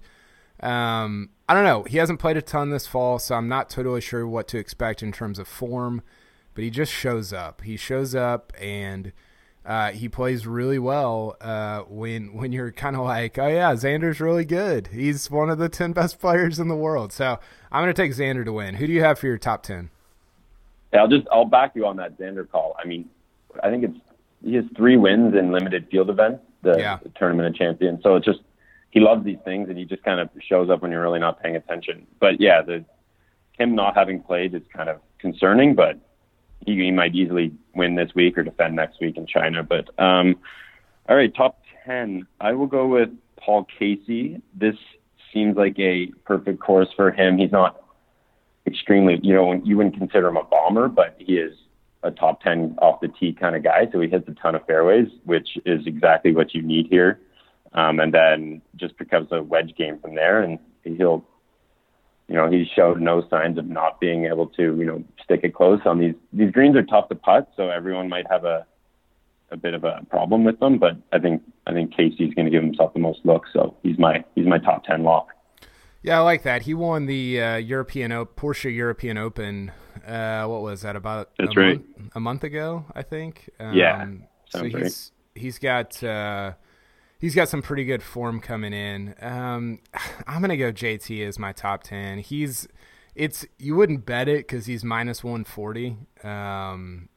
um, 0.65 1.31
I 1.49 1.55
don't 1.55 1.65
know. 1.65 1.83
He 1.85 1.99
hasn't 1.99 2.21
played 2.21 2.37
a 2.37 2.43
ton 2.43 2.71
this 2.71 2.87
fall, 2.87 3.19
so 3.19 3.35
I'm 3.35 3.49
not 3.49 3.69
totally 3.69 4.01
sure 4.01 4.27
what 4.27 4.49
to 4.49 4.59
expect 4.59 5.03
in 5.03 5.13
terms 5.13 5.39
of 5.39 5.47
form. 5.47 6.03
But 6.55 6.65
he 6.65 6.71
just 6.71 6.93
shows 6.93 7.33
up. 7.33 7.63
He 7.63 7.77
shows 7.77 8.15
up 8.15 8.53
and 8.61 9.13
uh, 9.67 9.91
he 9.91 10.09
plays 10.09 10.47
really 10.47 10.79
well 10.79 11.37
uh, 11.41 11.81
when 11.83 12.35
when 12.35 12.53
you're 12.53 12.71
kind 12.71 12.97
of 12.97 13.03
like, 13.03 13.39
oh 13.39 13.47
yeah, 13.47 13.73
Xander's 13.75 14.21
really 14.21 14.45
good. 14.45 14.89
He's 14.89 15.31
one 15.31 15.51
of 15.51 15.59
the 15.59 15.69
ten 15.69 15.93
best 15.93 16.19
players 16.21 16.59
in 16.59 16.69
the 16.69 16.77
world. 16.77 17.13
So 17.13 17.39
I'm 17.71 17.83
going 17.83 17.95
to 17.95 18.03
take 18.03 18.13
Xander 18.13 18.45
to 18.45 18.53
win. 18.53 18.77
Who 18.77 18.87
do 18.87 18.93
you 18.93 19.03
have 19.03 19.19
for 19.19 19.27
your 19.27 19.39
top 19.39 19.63
ten? 19.65 19.91
Yeah, 20.93 21.01
I'll 21.01 21.09
just 21.09 21.27
I'll 21.31 21.45
back 21.45 21.73
you 21.75 21.87
on 21.87 21.97
that 21.97 22.19
Xander 22.19 22.49
call. 22.49 22.77
I 22.79 22.87
mean, 22.87 23.11
I 23.63 23.69
think 23.69 23.85
it's 23.85 23.99
he 24.43 24.55
has 24.55 24.65
three 24.77 24.97
wins 24.97 25.35
in 25.35 25.51
limited 25.51 25.89
field 25.91 26.09
events, 26.09 26.43
the, 26.63 26.77
yeah. 26.79 26.99
the 27.03 27.09
tournament 27.11 27.49
of 27.49 27.55
champions. 27.55 28.03
So 28.03 28.15
it's 28.17 28.27
just 28.27 28.41
he 28.95 29.01
loves 29.01 29.25
these 29.25 29.39
things, 29.45 29.69
and 29.69 29.77
he 29.77 29.85
just 29.85 30.05
kind 30.05 30.21
of 30.21 30.31
shows 30.49 30.71
up 30.71 30.81
when 30.81 30.93
you're 30.93 31.03
really 31.03 31.19
not 31.19 31.43
paying 31.43 31.57
attention. 31.57 32.07
But 32.21 32.41
yeah, 32.41 32.63
the 32.63 32.85
him 33.59 33.75
not 33.75 33.97
having 33.97 34.23
played 34.23 34.55
is 34.55 34.63
kind 34.73 34.89
of 34.89 35.01
concerning, 35.19 35.75
but 35.75 35.99
he, 36.65 36.77
he 36.77 36.91
might 36.93 37.15
easily 37.15 37.53
win 37.75 37.97
this 37.97 38.15
week 38.15 38.39
or 38.39 38.45
defend 38.45 38.77
next 38.77 39.01
week 39.01 39.17
in 39.17 39.27
China. 39.27 39.65
But 39.65 39.91
um, 39.99 40.37
all 41.09 41.17
right, 41.17 41.35
top 41.35 41.61
ten. 41.85 42.27
I 42.41 42.53
will 42.53 42.69
go 42.69 42.87
with 42.87 43.09
Paul 43.37 43.67
Casey. 43.79 44.41
This 44.55 44.77
seems 45.33 45.57
like 45.57 45.77
a 45.81 46.07
perfect 46.25 46.61
course 46.61 46.89
for 46.95 47.11
him. 47.11 47.37
He's 47.37 47.51
not 47.51 47.83
extremely, 48.65 49.19
you 49.23 49.35
know, 49.35 49.61
you 49.65 49.77
wouldn't 49.77 49.99
consider 49.99 50.29
him 50.29 50.37
a 50.37 50.45
bomber, 50.45 50.87
but 50.87 51.17
he 51.19 51.35
is 51.35 51.53
a 52.05 52.13
top 52.13 52.43
10 52.43 52.77
off 52.81 53.01
the 53.01 53.09
tee 53.09 53.33
kind 53.33 53.57
of 53.57 53.65
guy. 53.65 53.89
So 53.93 54.01
he 54.01 54.09
hits 54.09 54.29
a 54.29 54.35
ton 54.35 54.55
of 54.55 54.65
fairways, 54.67 55.09
which 55.25 55.59
is 55.67 55.85
exactly 55.85 56.33
what 56.33 56.55
you 56.55 56.63
need 56.63 56.87
here. 56.89 57.21
Um, 57.75 57.99
and 57.99 58.15
then 58.15 58.63
just 58.77 58.97
becomes 58.99 59.29
a 59.33 59.43
wedge 59.43 59.75
game 59.77 59.99
from 59.99 60.15
there. 60.15 60.43
And 60.43 60.59
he'll, 60.85 61.25
you 62.29 62.37
know, 62.37 62.49
he 62.49 62.65
showed 62.75 63.01
no 63.01 63.27
signs 63.29 63.59
of 63.59 63.67
not 63.67 64.01
being 64.01 64.27
able 64.27 64.47
to, 64.49 64.63
you 64.63 64.85
know, 64.85 65.05
stick 65.23 65.41
it 65.43 65.55
close 65.55 65.81
on 65.85 65.99
these. 65.99 66.15
These 66.33 66.53
greens 66.53 66.77
are 66.77 66.85
tough 66.85 67.09
to 67.09 67.15
putt, 67.15 67.53
so 67.57 67.71
everyone 67.71 68.09
might 68.09 68.27
have 68.31 68.45
a 68.45 68.67
a 69.51 69.57
bit 69.57 69.75
of 69.75 69.85
a 69.85 70.05
problem 70.11 70.45
with 70.45 70.59
them. 70.61 70.79
But 70.79 70.97
I 71.13 71.19
think 71.19 71.43
I 71.67 71.73
think 71.73 71.95
Casey's 71.95 72.35
going 72.35 72.47
to 72.47 72.51
give 72.51 72.63
himself 72.63 72.93
the 72.93 73.01
most 73.01 73.21
looks, 73.25 73.51
so 73.53 73.77
he's 73.83 73.99
my 73.99 74.25
he's 74.35 74.47
my 74.47 74.59
top 74.59 74.85
ten 74.85 75.03
lock. 75.03 75.29
Yeah, 76.03 76.19
I 76.19 76.23
like 76.23 76.43
that. 76.43 76.63
He 76.63 76.75
won 76.75 77.07
the 77.07 77.41
uh, 77.41 77.57
European 77.57 78.13
o- 78.13 78.27
Porsche 78.27 78.75
European 78.75 79.17
Open. 79.17 79.73
Uh, 80.07 80.45
what 80.45 80.61
was 80.61 80.83
that 80.83 80.97
about? 80.97 81.31
That's 81.39 81.57
a 81.57 81.61
right. 81.61 81.99
Month, 81.99 82.13
a 82.15 82.21
month 82.21 82.45
ago, 82.45 82.85
I 82.95 83.03
think. 83.03 83.49
Um, 83.59 83.75
yeah. 83.75 84.07
So 84.51 84.65
he's 84.65 84.75
right. 84.75 85.11
he's 85.35 85.59
got 85.59 86.03
uh, 86.03 86.53
he's 87.19 87.35
got 87.35 87.49
some 87.49 87.63
pretty 87.63 87.85
good 87.85 88.03
form 88.03 88.41
coming 88.41 88.73
in. 88.73 89.15
Um, 89.21 89.81
I'm 90.27 90.41
gonna 90.41 90.57
go 90.57 90.73
JT 90.73 91.27
as 91.27 91.39
my 91.39 91.53
top 91.53 91.83
ten. 91.83 92.19
He's 92.19 92.69
it's 93.15 93.47
you 93.59 93.77
wouldn't 93.77 94.05
bet 94.05 94.29
it 94.29 94.47
because 94.47 94.67
he's 94.67 94.85
minus 94.85 95.23
140 95.23 95.97
um, 96.25 97.09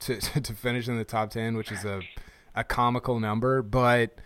to 0.00 0.20
to 0.40 0.52
finish 0.52 0.88
in 0.88 0.96
the 0.96 1.04
top 1.04 1.30
10, 1.30 1.56
which 1.56 1.70
is 1.72 1.84
a 1.84 2.00
a 2.54 2.64
comical 2.64 3.18
number, 3.18 3.62
but 3.62 4.20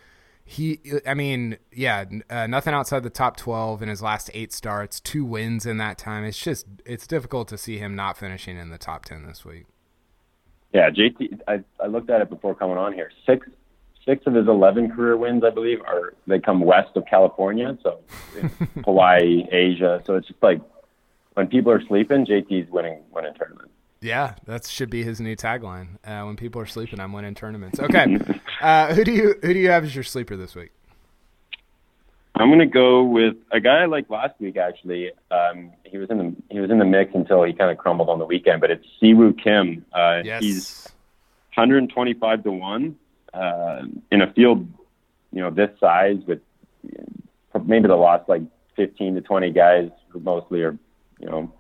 he 0.50 0.80
i 1.06 1.12
mean 1.12 1.58
yeah 1.74 2.06
uh, 2.30 2.46
nothing 2.46 2.72
outside 2.72 3.02
the 3.02 3.10
top 3.10 3.36
12 3.36 3.82
in 3.82 3.90
his 3.90 4.00
last 4.00 4.30
eight 4.32 4.50
starts 4.50 4.98
two 4.98 5.22
wins 5.22 5.66
in 5.66 5.76
that 5.76 5.98
time 5.98 6.24
it's 6.24 6.38
just 6.38 6.64
it's 6.86 7.06
difficult 7.06 7.48
to 7.48 7.58
see 7.58 7.76
him 7.76 7.94
not 7.94 8.16
finishing 8.16 8.56
in 8.56 8.70
the 8.70 8.78
top 8.78 9.04
10 9.04 9.26
this 9.26 9.44
week 9.44 9.66
yeah 10.72 10.88
jt 10.88 11.38
i, 11.48 11.62
I 11.78 11.86
looked 11.86 12.08
at 12.08 12.22
it 12.22 12.30
before 12.30 12.54
coming 12.54 12.78
on 12.78 12.94
here 12.94 13.12
six 13.26 13.46
six 14.08 14.26
of 14.26 14.34
his 14.34 14.48
11 14.48 14.90
career 14.92 15.16
wins 15.16 15.44
i 15.44 15.50
believe 15.50 15.80
are 15.82 16.14
they 16.26 16.38
come 16.38 16.60
west 16.60 16.96
of 16.96 17.04
california 17.04 17.76
so 17.82 18.00
hawaii 18.84 19.46
asia 19.52 20.02
so 20.06 20.14
it's 20.14 20.26
just 20.26 20.42
like 20.42 20.60
when 21.34 21.46
people 21.46 21.70
are 21.70 21.82
sleeping 21.86 22.24
jt's 22.24 22.70
winning 22.70 23.00
winning 23.12 23.34
tournaments 23.34 23.72
yeah, 24.00 24.34
that 24.46 24.64
should 24.64 24.90
be 24.90 25.02
his 25.02 25.20
new 25.20 25.34
tagline. 25.34 25.96
Uh, 26.04 26.24
when 26.24 26.36
people 26.36 26.60
are 26.60 26.66
sleeping, 26.66 27.00
I'm 27.00 27.12
winning 27.12 27.34
tournaments. 27.34 27.80
Okay, 27.80 28.18
uh, 28.60 28.94
who 28.94 29.04
do 29.04 29.12
you 29.12 29.34
who 29.42 29.52
do 29.52 29.58
you 29.58 29.70
have 29.70 29.84
as 29.84 29.94
your 29.94 30.04
sleeper 30.04 30.36
this 30.36 30.54
week? 30.54 30.70
I'm 32.36 32.50
gonna 32.50 32.66
go 32.66 33.02
with 33.02 33.34
a 33.50 33.58
guy 33.58 33.82
I 33.82 33.86
liked 33.86 34.08
last 34.10 34.38
week. 34.38 34.56
Actually, 34.56 35.10
um, 35.32 35.72
he 35.84 35.98
was 35.98 36.10
in 36.10 36.18
the 36.18 36.36
he 36.48 36.60
was 36.60 36.70
in 36.70 36.78
the 36.78 36.84
mix 36.84 37.12
until 37.14 37.42
he 37.42 37.52
kind 37.52 37.72
of 37.72 37.78
crumbled 37.78 38.08
on 38.08 38.20
the 38.20 38.24
weekend. 38.24 38.60
But 38.60 38.70
it's 38.70 38.86
Siwoo 39.02 39.36
Kim. 39.42 39.84
Uh, 39.92 40.20
yes. 40.24 40.42
He's 40.42 40.88
125 41.54 42.44
to 42.44 42.52
one 42.52 42.96
uh, 43.34 43.82
in 44.10 44.22
a 44.22 44.32
field, 44.32 44.66
you 45.32 45.40
know, 45.40 45.50
this 45.50 45.70
size 45.80 46.18
with 46.26 46.40
maybe 47.64 47.88
the 47.88 47.96
last 47.96 48.28
like 48.28 48.42
15 48.76 49.16
to 49.16 49.20
20 49.20 49.50
guys 49.50 49.90
who 50.08 50.20
mostly 50.20 50.62
are, 50.62 50.76
you 51.18 51.26
know, 51.26 51.52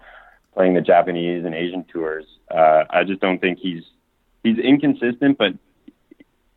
playing 0.54 0.74
the 0.74 0.80
Japanese 0.80 1.44
and 1.44 1.54
Asian 1.54 1.84
tours. 1.84 2.24
Uh, 2.50 2.84
I 2.90 3.04
just 3.04 3.20
don't 3.20 3.40
think 3.40 3.58
he's 3.58 3.82
he's 4.42 4.58
inconsistent, 4.58 5.38
but 5.38 5.52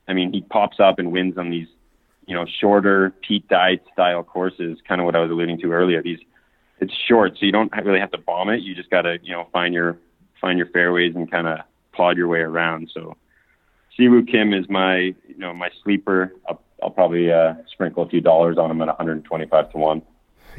I 0.07 0.13
mean 0.13 0.31
he 0.33 0.41
pops 0.41 0.79
up 0.79 0.99
and 0.99 1.11
wins 1.11 1.37
on 1.37 1.49
these 1.49 1.67
you 2.25 2.35
know 2.35 2.45
shorter 2.59 3.13
Pete 3.27 3.47
Dye 3.47 3.79
style 3.93 4.23
courses. 4.23 4.79
Kind 4.87 5.01
of 5.01 5.05
what 5.05 5.15
I 5.15 5.19
was 5.19 5.31
alluding 5.31 5.59
to 5.61 5.71
earlier. 5.71 6.01
These 6.01 6.19
it's 6.79 6.93
short, 7.07 7.33
so 7.39 7.45
you 7.45 7.51
don't 7.51 7.71
really 7.83 7.99
have 7.99 8.11
to 8.11 8.17
bomb 8.17 8.49
it. 8.49 8.61
You 8.61 8.73
just 8.73 8.89
got 8.89 9.03
to 9.03 9.17
you 9.21 9.33
know 9.33 9.47
find 9.51 9.73
your 9.73 9.97
find 10.39 10.57
your 10.57 10.67
fairways 10.67 11.15
and 11.15 11.29
kind 11.29 11.47
of 11.47 11.59
plod 11.93 12.17
your 12.17 12.27
way 12.27 12.39
around. 12.39 12.89
So 12.93 13.17
Siwoo 13.97 14.29
Kim 14.29 14.53
is 14.53 14.69
my 14.69 14.97
you 14.97 15.37
know 15.37 15.53
my 15.53 15.69
sleeper. 15.83 16.33
I'll, 16.47 16.61
I'll 16.81 16.89
probably 16.89 17.31
uh, 17.31 17.53
sprinkle 17.71 18.03
a 18.03 18.09
few 18.09 18.21
dollars 18.21 18.57
on 18.57 18.71
him 18.71 18.81
at 18.81 18.87
125 18.87 19.71
to 19.71 19.77
one. 19.77 20.01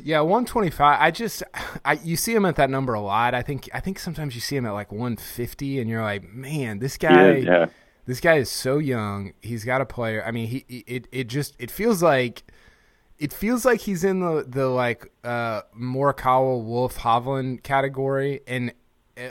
Yeah, 0.02 0.20
125. 0.20 0.98
I 1.00 1.10
just 1.10 1.42
I 1.84 1.94
you 1.94 2.16
see 2.16 2.34
him 2.34 2.44
at 2.44 2.56
that 2.56 2.70
number 2.70 2.94
a 2.94 3.00
lot. 3.00 3.34
I 3.34 3.42
think 3.42 3.68
I 3.72 3.80
think 3.80 3.98
sometimes 3.98 4.34
you 4.34 4.40
see 4.40 4.56
him 4.56 4.66
at 4.66 4.72
like 4.72 4.92
150 4.92 5.80
and 5.80 5.88
you're 5.88 6.02
like, 6.02 6.32
"Man, 6.32 6.78
this 6.78 6.96
guy 6.96 7.36
yeah, 7.36 7.50
yeah. 7.50 7.66
this 8.06 8.20
guy 8.20 8.36
is 8.36 8.50
so 8.50 8.78
young. 8.78 9.32
He's 9.40 9.64
got 9.64 9.80
a 9.80 9.86
player. 9.86 10.22
I 10.24 10.30
mean, 10.30 10.48
he 10.48 10.84
it 10.86 11.08
it 11.12 11.28
just 11.28 11.56
it 11.58 11.70
feels 11.70 12.02
like 12.02 12.44
it 13.18 13.32
feels 13.32 13.64
like 13.64 13.80
he's 13.80 14.04
in 14.04 14.20
the 14.20 14.44
the 14.46 14.66
like 14.66 15.10
uh 15.24 15.62
Morikawa 15.78 16.62
Wolff 16.62 16.98
Hovland 16.98 17.62
category 17.62 18.40
and 18.46 18.72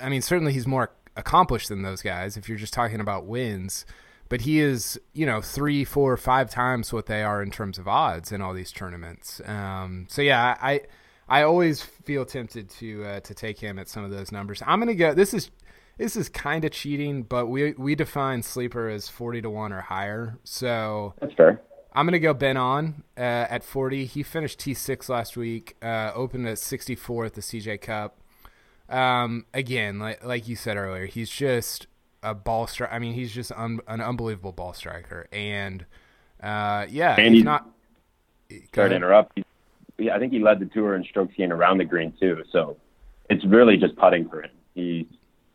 I 0.02 0.10
mean, 0.10 0.22
certainly 0.22 0.54
he's 0.54 0.68
more 0.68 0.92
accomplished 1.16 1.70
than 1.70 1.82
those 1.82 2.02
guys 2.02 2.38
if 2.38 2.48
you're 2.48 2.58
just 2.58 2.74
talking 2.74 3.00
about 3.00 3.26
wins. 3.26 3.86
But 4.30 4.42
he 4.42 4.60
is 4.60 5.00
you 5.14 5.26
know 5.26 5.42
three 5.42 5.84
four 5.84 6.16
five 6.18 6.50
times 6.50 6.94
what 6.94 7.08
they 7.08 7.24
are 7.24 7.44
in 7.44 7.52
terms 7.52 7.78
of 7.78 7.88
odds 7.88 8.32
in 8.32 8.42
all 8.42 8.54
these 8.54 8.72
tournaments. 8.72 9.42
Um, 9.46 10.08
so 10.10 10.22
yeah 10.22 10.58
i 10.62 10.82
i 11.28 11.44
always 11.44 11.82
feel 11.82 12.26
tempted 12.26 12.70
to 12.70 13.04
uh, 13.04 13.20
to 13.22 13.34
take 13.34 13.60
him 13.60 13.78
at 13.78 13.90
some 13.90 14.04
of 14.04 14.12
those 14.12 14.32
numbers. 14.32 14.64
I'm 14.66 14.80
gonna 14.80 14.96
go 14.96 15.14
this 15.14 15.34
is 15.34 15.52
this 15.98 16.16
is 16.16 16.30
kind 16.30 16.64
of 16.64 16.72
cheating 16.72 17.24
but 17.24 17.48
we 17.48 17.74
we 17.74 17.94
define 17.96 18.42
sleeper 18.42 18.88
as 18.88 19.10
40 19.10 19.42
to 19.42 19.50
1 19.50 19.74
or 19.74 19.82
higher. 19.82 20.38
So 20.46 21.14
that's 21.20 21.34
fair. 21.34 21.62
I'm 21.94 22.06
gonna 22.06 22.20
go 22.20 22.34
Ben 22.34 22.56
An 22.56 23.04
uh, 23.18 23.20
at 23.20 23.66
40 23.66 24.06
he 24.06 24.24
finished 24.24 24.62
t6 24.62 25.10
last 25.10 25.36
week 25.36 25.76
uh, 25.82 26.12
opened 26.16 26.48
at 26.48 26.58
64 26.58 27.26
at 27.26 27.34
the 27.34 27.42
cj 27.42 27.82
cup 27.82 28.21
um, 28.92 29.46
again 29.54 30.00
like 30.00 30.24
like 30.24 30.48
you 30.48 30.56
said 30.56 30.78
earlier 30.78 31.06
he's 31.06 31.30
just 31.30 31.88
a 32.24 32.34
ball 32.36 32.68
strike. 32.68 32.92
I 32.92 33.00
mean, 33.00 33.14
he's 33.14 33.32
just 33.32 33.52
un- 33.54 33.82
an 33.88 34.02
unbelievable 34.02 34.52
ball 34.52 34.74
striker, 34.74 35.28
and 35.32 35.86
uh, 36.42 36.86
yeah, 36.90 37.16
and 37.18 37.36
he's 37.36 37.44
not. 37.44 37.70
Sorry 38.76 38.90
to 38.90 38.96
interrupt. 38.96 39.40
He's, 39.98 40.10
I 40.10 40.20
think 40.20 40.34
he 40.34 40.40
led 40.40 40.60
the 40.60 40.66
tour 40.66 40.96
in 40.96 41.04
strokes 41.04 41.34
gained 41.38 41.52
around 41.52 41.78
the 41.78 41.86
green 41.86 42.14
too. 42.20 42.44
So 42.52 42.78
it's 43.30 43.46
really 43.46 43.78
just 43.78 43.96
putting 43.96 44.28
for 44.28 44.44
him. 44.44 44.52
He's 44.76 45.06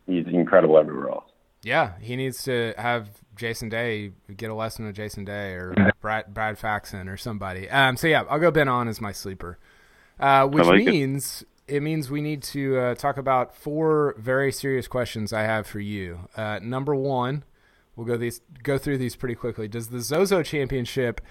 he's 0.05 0.25
incredible 0.27 0.77
everywhere 0.77 1.09
else. 1.09 1.25
Yeah, 1.63 1.93
he 1.99 2.15
needs 2.15 2.43
to 2.43 2.73
have 2.77 3.09
Jason 3.35 3.69
Day 3.69 4.11
get 4.35 4.49
a 4.49 4.53
lesson 4.53 4.85
with 4.85 4.95
Jason 4.95 5.25
Day 5.25 5.51
or 5.51 5.73
Brad 6.01 6.33
Brad 6.33 6.57
Faxon 6.57 7.07
or 7.07 7.17
somebody. 7.17 7.69
Um, 7.69 7.97
so 7.97 8.07
yeah, 8.07 8.23
I'll 8.29 8.39
go 8.39 8.51
Ben 8.51 8.67
An 8.67 8.87
as 8.87 9.01
my 9.01 9.11
sleeper, 9.11 9.57
uh, 10.19 10.47
which 10.47 10.65
like 10.65 10.85
means 10.85 11.41
it 11.41 11.47
means 11.81 12.09
we 12.09 12.21
need 12.21 12.43
to 12.43 12.77
uh, 12.77 12.95
talk 12.95 13.17
about 13.17 13.55
four 13.55 14.15
very 14.17 14.51
serious 14.51 14.87
questions 14.87 15.33
I 15.33 15.41
have 15.41 15.67
for 15.67 15.79
you. 15.79 16.27
Uh, 16.35 16.59
number 16.61 16.95
one, 16.95 17.43
we'll 17.95 18.07
go 18.07 18.17
these 18.17 18.41
go 18.63 18.77
through 18.77 18.97
these 18.97 19.15
pretty 19.15 19.35
quickly. 19.35 19.67
Does 19.67 19.89
the 19.89 19.99
Zozo 19.99 20.43
Championship 20.43 21.21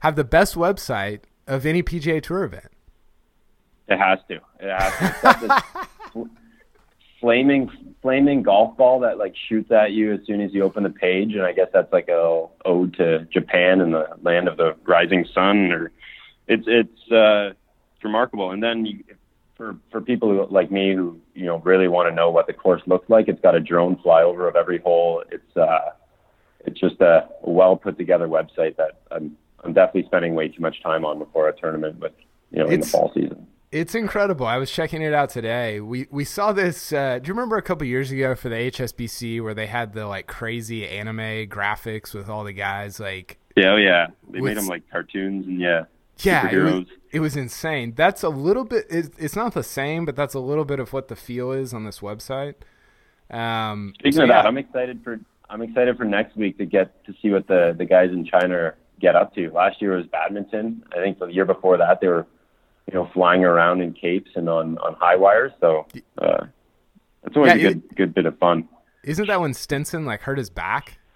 have 0.00 0.16
the 0.16 0.24
best 0.24 0.54
website 0.54 1.20
of 1.46 1.64
any 1.64 1.82
PGA 1.82 2.22
Tour 2.22 2.44
event? 2.44 2.72
It 3.88 3.98
has 3.98 4.18
to. 4.28 4.40
It 4.60 4.80
has 4.80 6.12
to. 6.12 6.30
flaming, 7.20 7.70
flaming 8.02 8.42
golf 8.42 8.76
ball 8.76 9.00
that 9.00 9.18
like 9.18 9.34
shoots 9.48 9.70
at 9.70 9.92
you 9.92 10.14
as 10.14 10.20
soon 10.26 10.40
as 10.40 10.52
you 10.52 10.62
open 10.62 10.82
the 10.82 10.90
page, 10.90 11.32
and 11.34 11.42
I 11.42 11.52
guess 11.52 11.68
that's 11.72 11.92
like 11.92 12.08
a 12.08 12.46
ode 12.64 12.94
to 12.94 13.26
Japan 13.32 13.80
and 13.80 13.94
the 13.94 14.08
land 14.22 14.48
of 14.48 14.56
the 14.56 14.76
rising 14.84 15.26
sun. 15.32 15.72
Or 15.72 15.92
it's 16.48 16.64
it's 16.66 17.12
uh, 17.12 17.54
it's 17.94 18.04
remarkable. 18.04 18.50
And 18.50 18.62
then 18.62 18.86
you, 18.86 19.04
for 19.56 19.76
for 19.90 20.00
people 20.00 20.28
who, 20.30 20.46
like 20.52 20.70
me 20.70 20.94
who 20.94 21.18
you 21.34 21.46
know 21.46 21.58
really 21.58 21.88
want 21.88 22.08
to 22.08 22.14
know 22.14 22.30
what 22.30 22.46
the 22.46 22.52
course 22.52 22.82
looks 22.86 23.08
like, 23.08 23.28
it's 23.28 23.40
got 23.40 23.54
a 23.54 23.60
drone 23.60 23.96
flyover 23.96 24.48
of 24.48 24.56
every 24.56 24.78
hole. 24.78 25.22
It's 25.30 25.56
uh, 25.56 25.90
it's 26.64 26.78
just 26.80 27.00
a 27.00 27.28
well 27.42 27.76
put 27.76 27.96
together 27.98 28.28
website 28.28 28.76
that 28.76 29.00
I'm 29.10 29.36
I'm 29.64 29.72
definitely 29.72 30.04
spending 30.06 30.34
way 30.34 30.48
too 30.48 30.60
much 30.60 30.82
time 30.82 31.04
on 31.04 31.18
before 31.18 31.48
a 31.48 31.56
tournament, 31.58 31.98
but 31.98 32.14
you 32.50 32.58
know 32.58 32.66
in 32.66 32.74
It's- 32.74 32.90
the 32.92 32.98
fall 32.98 33.12
season. 33.14 33.46
It's 33.72 33.96
incredible. 33.96 34.46
I 34.46 34.58
was 34.58 34.70
checking 34.70 35.02
it 35.02 35.12
out 35.12 35.28
today. 35.28 35.80
We 35.80 36.06
we 36.10 36.24
saw 36.24 36.52
this. 36.52 36.92
Uh, 36.92 37.18
do 37.18 37.26
you 37.28 37.34
remember 37.34 37.56
a 37.56 37.62
couple 37.62 37.84
years 37.86 38.12
ago 38.12 38.36
for 38.36 38.48
the 38.48 38.54
HSBC 38.54 39.42
where 39.42 39.54
they 39.54 39.66
had 39.66 39.92
the 39.92 40.06
like 40.06 40.28
crazy 40.28 40.86
anime 40.88 41.48
graphics 41.48 42.14
with 42.14 42.28
all 42.28 42.44
the 42.44 42.52
guys 42.52 43.00
like 43.00 43.38
Yeah, 43.56 43.72
oh 43.72 43.76
yeah, 43.76 44.06
they 44.30 44.40
With- 44.40 44.50
made 44.54 44.62
them 44.62 44.68
like 44.68 44.88
cartoons 44.90 45.46
and 45.48 45.60
yeah, 45.60 45.82
yeah, 46.18 46.50
it 46.50 46.58
was, 46.58 46.84
it 47.12 47.20
was 47.20 47.36
insane. 47.36 47.94
That's 47.94 48.22
a 48.22 48.28
little 48.28 48.64
bit. 48.64 48.86
It's, 48.88 49.10
it's 49.18 49.36
not 49.36 49.54
the 49.54 49.62
same, 49.62 50.04
but 50.04 50.16
that's 50.16 50.34
a 50.34 50.40
little 50.40 50.64
bit 50.64 50.80
of 50.80 50.92
what 50.92 51.08
the 51.08 51.16
feel 51.16 51.52
is 51.52 51.74
on 51.74 51.84
this 51.84 52.00
website. 52.00 52.54
Um, 53.30 53.92
Speaking 53.98 54.12
so 54.12 54.22
of 54.22 54.28
yeah. 54.28 54.42
that, 54.42 54.46
I'm 54.46 54.58
excited 54.58 55.00
for 55.02 55.18
I'm 55.48 55.62
excited 55.62 55.96
for 55.96 56.04
next 56.04 56.36
week 56.36 56.58
to 56.58 56.66
get 56.66 57.04
to 57.06 57.14
see 57.22 57.30
what 57.30 57.46
the 57.46 57.74
the 57.76 57.84
guys 57.84 58.10
in 58.10 58.24
China 58.24 58.74
get 59.00 59.16
up 59.16 59.34
to. 59.34 59.50
Last 59.50 59.80
year 59.82 59.96
was 59.96 60.06
badminton. 60.06 60.82
I 60.92 60.96
think 60.96 61.18
the 61.18 61.26
year 61.26 61.44
before 61.44 61.76
that 61.78 62.00
they 62.00 62.08
were, 62.08 62.26
you 62.86 62.94
know, 62.94 63.10
flying 63.12 63.44
around 63.44 63.80
in 63.82 63.92
capes 63.92 64.30
and 64.36 64.48
on 64.48 64.78
on 64.78 64.94
high 64.94 65.16
wires. 65.16 65.52
So 65.60 65.86
uh, 66.18 66.46
it's 67.24 67.36
always 67.36 67.54
Yeah, 67.60 67.68
a 67.68 67.74
good 67.74 67.96
good 67.96 68.14
bit 68.14 68.26
of 68.26 68.38
fun. 68.38 68.68
Isn't 69.04 69.26
that 69.26 69.40
when 69.40 69.54
Stenson 69.54 70.04
like 70.04 70.22
hurt 70.22 70.38
his 70.38 70.50
back? 70.50 70.98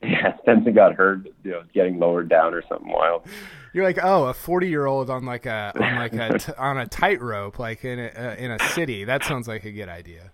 Yeah, 0.00 0.36
Stenson 0.42 0.74
got 0.74 0.94
hurt, 0.94 1.26
you 1.42 1.50
know, 1.50 1.62
getting 1.74 1.98
lowered 1.98 2.28
down 2.28 2.54
or 2.54 2.62
something 2.68 2.88
wild. 2.92 3.26
You're 3.72 3.84
like, 3.84 3.98
oh, 4.02 4.24
a 4.26 4.34
40 4.34 4.68
year 4.68 4.86
old 4.86 5.10
on 5.10 5.24
like 5.24 5.46
a 5.46 5.72
on 5.76 5.96
like 5.96 6.14
a 6.14 6.38
t- 6.38 6.52
on 6.58 6.78
a 6.78 6.86
tightrope, 6.86 7.58
like 7.58 7.84
in 7.84 7.98
a 7.98 8.06
uh, 8.16 8.34
in 8.36 8.50
a 8.50 8.58
city. 8.70 9.04
That 9.04 9.24
sounds 9.24 9.46
like 9.48 9.64
a 9.64 9.70
good 9.72 9.88
idea. 9.88 10.32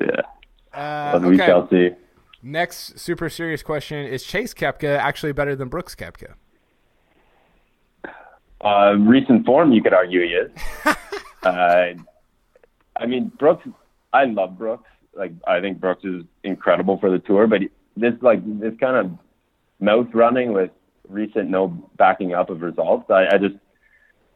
Yeah, 0.00 0.20
Uh, 0.72 1.18
but 1.18 1.28
we 1.28 1.38
shall 1.38 1.68
see. 1.70 1.90
Next 2.42 2.98
super 2.98 3.28
serious 3.30 3.62
question: 3.62 4.06
Is 4.06 4.24
Chase 4.24 4.52
Koepka 4.52 4.98
actually 4.98 5.32
better 5.32 5.56
than 5.56 5.68
Brooks 5.68 5.94
Koepka? 5.94 6.34
Uh, 8.60 8.94
recent 8.98 9.44
form, 9.44 9.72
you 9.72 9.82
could 9.82 9.92
argue 9.92 10.22
he 10.22 10.28
is. 10.28 10.50
uh, 11.44 11.94
I 12.96 13.06
mean, 13.06 13.30
Brooks. 13.38 13.66
I 14.12 14.24
love 14.24 14.56
Brooks. 14.58 14.88
Like, 15.14 15.32
I 15.46 15.60
think 15.60 15.78
Brooks 15.78 16.04
is 16.04 16.24
incredible 16.42 16.98
for 16.98 17.10
the 17.10 17.18
tour. 17.18 17.46
But 17.46 17.62
this, 17.96 18.14
like, 18.22 18.40
this 18.60 18.72
kind 18.80 18.96
of 18.96 19.18
mouth 19.80 20.08
running 20.14 20.52
with 20.52 20.70
recent 21.08 21.50
no 21.50 21.68
backing 21.96 22.34
up 22.34 22.50
of 22.50 22.62
results. 22.62 23.10
I, 23.10 23.26
I 23.32 23.38
just, 23.38 23.56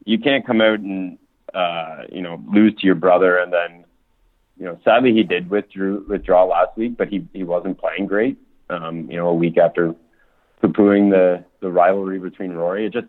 you 0.05 0.19
can't 0.19 0.45
come 0.45 0.61
out 0.61 0.79
and, 0.79 1.17
uh, 1.53 2.03
you 2.11 2.21
know, 2.21 2.43
lose 2.51 2.73
to 2.75 2.85
your 2.85 2.95
brother 2.95 3.37
and 3.37 3.51
then, 3.51 3.85
you 4.57 4.65
know, 4.65 4.79
sadly 4.83 5.13
he 5.13 5.23
did 5.23 5.49
withdrew 5.49 6.05
withdraw 6.07 6.43
last 6.43 6.77
week, 6.77 6.95
but 6.97 7.07
he 7.07 7.27
he 7.33 7.43
wasn't 7.43 7.79
playing 7.79 8.05
great. 8.07 8.37
Um, 8.69 9.09
you 9.09 9.17
know, 9.17 9.27
a 9.27 9.33
week 9.33 9.57
after 9.57 9.95
poo-pooing 10.61 11.09
the 11.09 11.43
the 11.61 11.71
rivalry 11.71 12.19
between 12.19 12.51
Rory, 12.51 12.85
it 12.85 12.93
just 12.93 13.07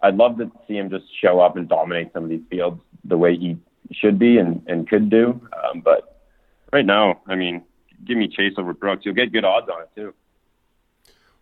I'd 0.00 0.16
love 0.16 0.38
to 0.38 0.50
see 0.66 0.76
him 0.76 0.90
just 0.90 1.04
show 1.20 1.40
up 1.40 1.56
and 1.56 1.68
dominate 1.68 2.12
some 2.12 2.24
of 2.24 2.30
these 2.30 2.44
fields 2.50 2.80
the 3.04 3.18
way 3.18 3.36
he 3.36 3.58
should 3.92 4.18
be 4.18 4.38
and, 4.38 4.62
and 4.66 4.88
could 4.88 5.10
do. 5.10 5.40
Um, 5.64 5.80
but 5.80 6.20
right 6.72 6.84
now, 6.84 7.20
I 7.26 7.34
mean, 7.34 7.62
give 8.04 8.16
me 8.16 8.28
Chase 8.28 8.54
over 8.56 8.72
Brooks. 8.72 9.04
You'll 9.04 9.14
get 9.14 9.32
good 9.32 9.44
odds 9.44 9.68
on 9.72 9.82
it 9.82 9.90
too. 9.94 10.14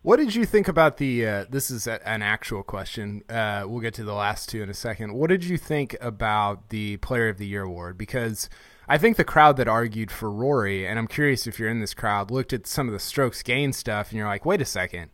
What 0.05 0.17
did 0.17 0.35
you 0.35 0.45
think 0.45 0.67
about 0.67 0.97
the? 0.97 1.25
Uh, 1.25 1.45
this 1.49 1.71
is 1.71 1.87
a, 1.87 2.07
an 2.07 2.21
actual 2.21 2.61
question. 2.61 3.23
Uh, 3.27 3.63
we'll 3.65 3.79
get 3.79 3.95
to 3.95 4.03
the 4.03 4.13
last 4.13 4.47
two 4.47 4.61
in 4.61 4.69
a 4.69 4.73
second. 4.75 5.15
What 5.15 5.31
did 5.31 5.43
you 5.43 5.57
think 5.57 5.97
about 5.99 6.69
the 6.69 6.97
Player 6.97 7.27
of 7.27 7.39
the 7.39 7.47
Year 7.47 7.63
award? 7.63 7.97
Because 7.97 8.47
I 8.87 8.99
think 8.99 9.17
the 9.17 9.23
crowd 9.23 9.57
that 9.57 9.67
argued 9.67 10.11
for 10.11 10.29
Rory, 10.29 10.85
and 10.85 10.99
I'm 10.99 11.07
curious 11.07 11.47
if 11.47 11.57
you're 11.57 11.69
in 11.69 11.79
this 11.79 11.95
crowd, 11.95 12.29
looked 12.29 12.53
at 12.53 12.67
some 12.67 12.85
of 12.85 12.93
the 12.93 12.99
strokes 12.99 13.41
gain 13.41 13.73
stuff, 13.73 14.11
and 14.11 14.19
you're 14.19 14.27
like, 14.27 14.45
wait 14.45 14.61
a 14.61 14.65
second, 14.65 15.09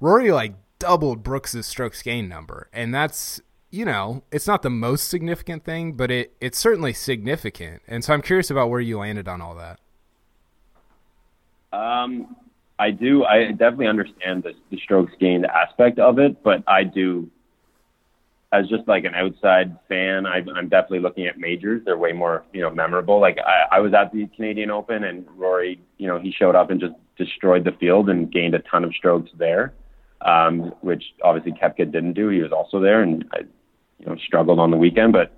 Rory 0.00 0.32
like 0.32 0.56
doubled 0.80 1.22
Brooks's 1.22 1.66
strokes 1.66 2.02
gain 2.02 2.28
number, 2.28 2.68
and 2.72 2.92
that's 2.92 3.40
you 3.70 3.84
know, 3.84 4.24
it's 4.32 4.48
not 4.48 4.62
the 4.62 4.68
most 4.68 5.08
significant 5.08 5.62
thing, 5.62 5.92
but 5.92 6.10
it 6.10 6.34
it's 6.40 6.58
certainly 6.58 6.92
significant. 6.92 7.82
And 7.86 8.02
so 8.02 8.12
I'm 8.12 8.22
curious 8.22 8.50
about 8.50 8.68
where 8.68 8.80
you 8.80 8.98
landed 8.98 9.28
on 9.28 9.40
all 9.40 9.54
that. 9.54 9.78
Um, 11.72 12.34
I 12.78 12.90
do. 12.90 13.24
I 13.24 13.52
definitely 13.52 13.86
understand 13.86 14.42
the, 14.42 14.52
the 14.70 14.78
strokes 14.78 15.12
gained 15.20 15.46
aspect 15.46 15.98
of 15.98 16.18
it, 16.18 16.42
but 16.42 16.64
I 16.66 16.82
do, 16.82 17.30
as 18.52 18.68
just 18.68 18.88
like 18.88 19.04
an 19.04 19.14
outside 19.14 19.78
fan, 19.88 20.26
I, 20.26 20.38
I'm 20.54 20.68
definitely 20.68 21.00
looking 21.00 21.26
at 21.26 21.38
majors. 21.38 21.82
They're 21.84 21.96
way 21.96 22.12
more, 22.12 22.44
you 22.52 22.62
know, 22.62 22.70
memorable. 22.70 23.20
Like 23.20 23.38
I, 23.38 23.76
I 23.76 23.80
was 23.80 23.94
at 23.94 24.12
the 24.12 24.26
Canadian 24.34 24.70
Open, 24.70 25.04
and 25.04 25.24
Rory, 25.36 25.80
you 25.98 26.08
know, 26.08 26.18
he 26.18 26.32
showed 26.32 26.56
up 26.56 26.70
and 26.70 26.80
just 26.80 26.94
destroyed 27.16 27.64
the 27.64 27.72
field 27.72 28.10
and 28.10 28.30
gained 28.32 28.54
a 28.54 28.58
ton 28.60 28.82
of 28.82 28.92
strokes 28.94 29.30
there, 29.38 29.72
um, 30.22 30.74
which 30.80 31.04
obviously 31.22 31.52
Koepka 31.52 31.90
didn't 31.92 32.14
do. 32.14 32.28
He 32.28 32.42
was 32.42 32.50
also 32.52 32.80
there, 32.80 33.02
and 33.02 33.24
I, 33.32 33.40
you 34.00 34.06
know, 34.06 34.16
struggled 34.26 34.58
on 34.58 34.72
the 34.72 34.76
weekend. 34.76 35.12
But 35.12 35.32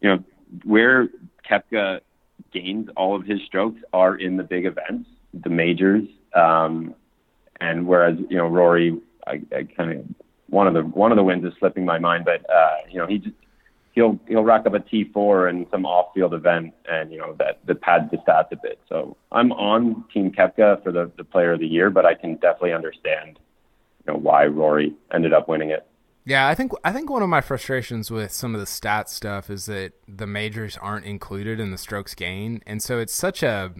you 0.00 0.08
know, 0.08 0.24
where 0.62 1.08
Koepka 1.50 2.00
gains 2.52 2.88
all 2.96 3.16
of 3.16 3.26
his 3.26 3.40
strokes 3.44 3.80
are 3.92 4.14
in 4.14 4.36
the 4.36 4.44
big 4.44 4.66
events, 4.66 5.08
the 5.32 5.50
majors 5.50 6.04
um, 6.34 6.94
and 7.60 7.86
whereas 7.86 8.18
you 8.28 8.36
know 8.36 8.46
Rory, 8.46 8.98
I, 9.26 9.40
I 9.54 9.64
kind 9.76 9.92
of 9.92 10.06
one 10.48 10.66
of 10.66 10.74
the 10.74 10.82
one 10.82 11.12
of 11.12 11.16
the 11.16 11.24
wins 11.24 11.44
is 11.44 11.52
slipping 11.58 11.84
my 11.84 11.98
mind, 11.98 12.24
but 12.24 12.48
uh, 12.50 12.76
you 12.90 12.98
know 12.98 13.06
he 13.06 13.18
just 13.18 13.34
he'll 13.92 14.18
he'll 14.28 14.44
rack 14.44 14.66
up 14.66 14.74
a 14.74 14.80
T4 14.80 15.50
in 15.50 15.66
some 15.70 15.86
off-field 15.86 16.34
event, 16.34 16.74
and 16.90 17.12
you 17.12 17.18
know 17.18 17.34
that 17.38 17.60
that 17.66 17.80
pads 17.80 18.10
the 18.10 18.18
stats 18.18 18.52
a 18.52 18.56
bit. 18.56 18.78
So 18.88 19.16
I'm 19.32 19.52
on 19.52 20.04
Team 20.12 20.30
Koepka 20.30 20.82
for 20.82 20.92
the 20.92 21.10
the 21.16 21.24
Player 21.24 21.52
of 21.52 21.60
the 21.60 21.66
Year, 21.66 21.90
but 21.90 22.04
I 22.04 22.14
can 22.14 22.34
definitely 22.34 22.72
understand 22.72 23.38
you 24.06 24.12
know 24.12 24.18
why 24.18 24.46
Rory 24.46 24.94
ended 25.12 25.32
up 25.32 25.48
winning 25.48 25.70
it. 25.70 25.86
Yeah, 26.26 26.48
I 26.48 26.54
think 26.54 26.72
I 26.82 26.92
think 26.92 27.10
one 27.10 27.22
of 27.22 27.28
my 27.28 27.40
frustrations 27.40 28.10
with 28.10 28.32
some 28.32 28.54
of 28.54 28.60
the 28.60 28.66
stat 28.66 29.10
stuff 29.10 29.50
is 29.50 29.66
that 29.66 29.92
the 30.08 30.26
majors 30.26 30.76
aren't 30.78 31.04
included 31.04 31.60
in 31.60 31.70
the 31.70 31.78
strokes 31.78 32.14
gain, 32.14 32.62
and 32.66 32.82
so 32.82 32.98
it's 32.98 33.14
such 33.14 33.42
a 33.42 33.72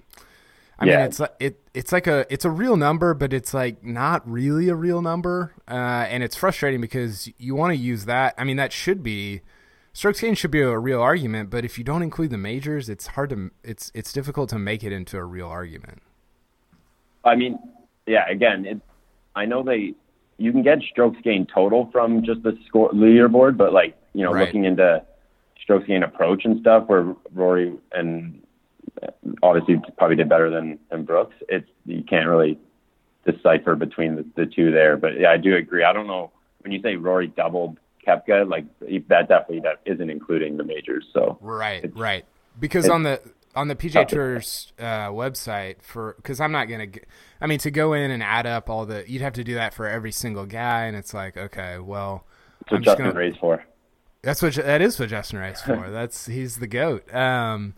I 0.78 0.86
yeah. 0.86 0.96
mean, 0.96 1.06
it's 1.06 1.20
like 1.20 1.34
it 1.38 1.60
it's 1.72 1.92
like 1.92 2.06
a 2.06 2.26
it's 2.28 2.44
a 2.44 2.50
real 2.50 2.76
number, 2.76 3.14
but 3.14 3.32
it's 3.32 3.54
like 3.54 3.84
not 3.84 4.28
really 4.28 4.68
a 4.68 4.74
real 4.74 5.02
number, 5.02 5.54
uh, 5.68 6.06
and 6.08 6.22
it's 6.22 6.36
frustrating 6.36 6.80
because 6.80 7.28
you 7.38 7.54
want 7.54 7.72
to 7.72 7.76
use 7.76 8.06
that. 8.06 8.34
I 8.36 8.44
mean, 8.44 8.56
that 8.56 8.72
should 8.72 9.02
be 9.02 9.42
strokes 9.92 10.20
gain 10.20 10.34
should 10.34 10.50
be 10.50 10.60
a 10.60 10.78
real 10.78 11.00
argument, 11.00 11.48
but 11.48 11.64
if 11.64 11.78
you 11.78 11.84
don't 11.84 12.02
include 12.02 12.30
the 12.30 12.38
majors, 12.38 12.88
it's 12.88 13.08
hard 13.08 13.30
to 13.30 13.50
it's 13.62 13.90
it's 13.94 14.12
difficult 14.12 14.50
to 14.50 14.58
make 14.58 14.82
it 14.84 14.92
into 14.92 15.16
a 15.16 15.24
real 15.24 15.48
argument. 15.48 16.02
I 17.24 17.36
mean, 17.36 17.58
yeah. 18.06 18.28
Again, 18.28 18.66
it, 18.66 18.80
I 19.34 19.46
know 19.46 19.62
they 19.62 19.94
you 20.36 20.52
can 20.52 20.62
get 20.62 20.80
strokes 20.90 21.18
gain 21.22 21.46
total 21.46 21.88
from 21.92 22.24
just 22.24 22.42
the 22.42 22.58
score 22.66 22.90
leaderboard, 22.90 23.56
but 23.56 23.72
like 23.72 23.96
you 24.12 24.24
know, 24.24 24.32
right. 24.32 24.46
looking 24.46 24.64
into 24.64 25.02
strokes 25.62 25.86
gain 25.86 26.02
approach 26.02 26.44
and 26.44 26.60
stuff, 26.60 26.88
where 26.88 27.14
Rory 27.32 27.72
and 27.92 28.42
obviously 29.42 29.80
probably 29.98 30.16
did 30.16 30.28
better 30.28 30.50
than 30.50 30.78
than 30.90 31.04
Brooks. 31.04 31.36
It's 31.48 31.68
you 31.86 32.02
can't 32.02 32.28
really 32.28 32.58
decipher 33.26 33.74
between 33.74 34.16
the, 34.16 34.26
the 34.36 34.46
two 34.46 34.70
there. 34.70 34.96
But 34.96 35.18
yeah, 35.18 35.30
I 35.30 35.36
do 35.36 35.56
agree. 35.56 35.84
I 35.84 35.92
don't 35.92 36.06
know 36.06 36.30
when 36.60 36.72
you 36.72 36.80
say 36.82 36.96
Rory 36.96 37.28
doubled 37.28 37.78
Koepka, 38.06 38.48
like 38.48 38.64
that 38.80 39.28
definitely 39.28 39.60
that 39.60 39.80
isn't 39.84 40.10
including 40.10 40.56
the 40.56 40.64
majors. 40.64 41.06
So 41.12 41.38
right, 41.40 41.90
right. 41.96 42.24
Because 42.58 42.88
on 42.88 43.02
the 43.02 43.20
on 43.56 43.68
the 43.68 43.76
PGA 43.76 44.06
Tour's 44.06 44.72
uh, 44.78 45.08
website 45.08 45.82
for 45.82 46.14
because 46.16 46.40
I'm 46.40 46.52
not 46.52 46.66
gonna. 46.66 46.86
I 47.40 47.46
mean, 47.46 47.58
to 47.60 47.70
go 47.70 47.92
in 47.92 48.10
and 48.10 48.22
add 48.22 48.46
up 48.46 48.70
all 48.70 48.86
the, 48.86 49.04
you'd 49.08 49.22
have 49.22 49.34
to 49.34 49.44
do 49.44 49.54
that 49.54 49.74
for 49.74 49.86
every 49.86 50.12
single 50.12 50.46
guy, 50.46 50.84
and 50.84 50.96
it's 50.96 51.12
like, 51.12 51.36
okay, 51.36 51.78
well, 51.78 52.24
that's 52.60 52.72
what 52.72 52.76
I'm 52.78 52.84
Justin 52.84 53.06
gonna, 53.06 53.18
Ray's 53.18 53.36
for. 53.36 53.64
That's 54.22 54.42
what 54.42 54.54
that 54.54 54.80
is 54.80 54.98
what 54.98 55.08
Justin 55.08 55.38
Ray's 55.38 55.60
for. 55.60 55.90
that's 55.90 56.26
he's 56.26 56.56
the 56.56 56.66
goat. 56.66 57.12
Um, 57.14 57.74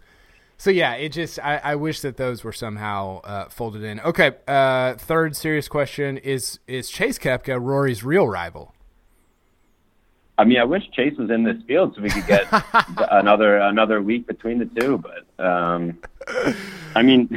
so 0.58 0.70
yeah, 0.70 0.94
it 0.94 1.10
just 1.10 1.38
I, 1.38 1.60
I 1.62 1.74
wish 1.76 2.00
that 2.00 2.16
those 2.16 2.42
were 2.42 2.52
somehow 2.52 3.20
uh, 3.22 3.48
folded 3.48 3.82
in. 3.82 4.00
Okay, 4.00 4.32
uh, 4.48 4.94
third 4.94 5.36
serious 5.36 5.68
question 5.68 6.16
is 6.18 6.58
is 6.66 6.90
Chase 6.90 7.18
Koepka 7.18 7.58
Rory's 7.60 8.02
real 8.02 8.26
rival? 8.26 8.74
I 10.38 10.44
mean, 10.44 10.58
I 10.58 10.64
wish 10.64 10.82
Chase 10.92 11.16
was 11.18 11.30
in 11.30 11.44
this 11.44 11.56
field 11.66 11.94
so 11.94 12.02
we 12.02 12.10
could 12.10 12.26
get 12.26 12.46
another 13.10 13.58
another 13.58 14.00
week 14.02 14.26
between 14.26 14.58
the 14.58 14.66
two. 14.80 14.98
But 14.98 15.44
um, 15.44 15.98
I 16.94 17.02
mean, 17.02 17.28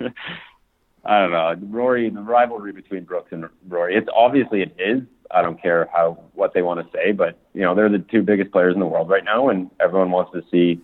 I 1.04 1.20
don't 1.20 1.32
know. 1.32 1.54
Rory, 1.68 2.10
the 2.10 2.20
rivalry 2.20 2.72
between 2.72 3.04
Brooks 3.04 3.32
and 3.32 3.46
Rory. 3.68 3.96
It's 3.96 4.08
obviously 4.14 4.62
it 4.62 4.74
is. 4.78 5.02
I 5.30 5.42
don't 5.42 5.60
care 5.60 5.88
how 5.92 6.18
what 6.34 6.54
they 6.54 6.62
want 6.62 6.80
to 6.80 6.92
say, 6.96 7.12
but 7.12 7.38
you 7.54 7.62
know 7.62 7.74
they're 7.74 7.88
the 7.88 7.98
two 7.98 8.22
biggest 8.22 8.52
players 8.52 8.74
in 8.74 8.80
the 8.80 8.86
world 8.86 9.08
right 9.08 9.24
now, 9.24 9.48
and 9.48 9.70
everyone 9.80 10.10
wants 10.10 10.32
to 10.32 10.42
see 10.50 10.80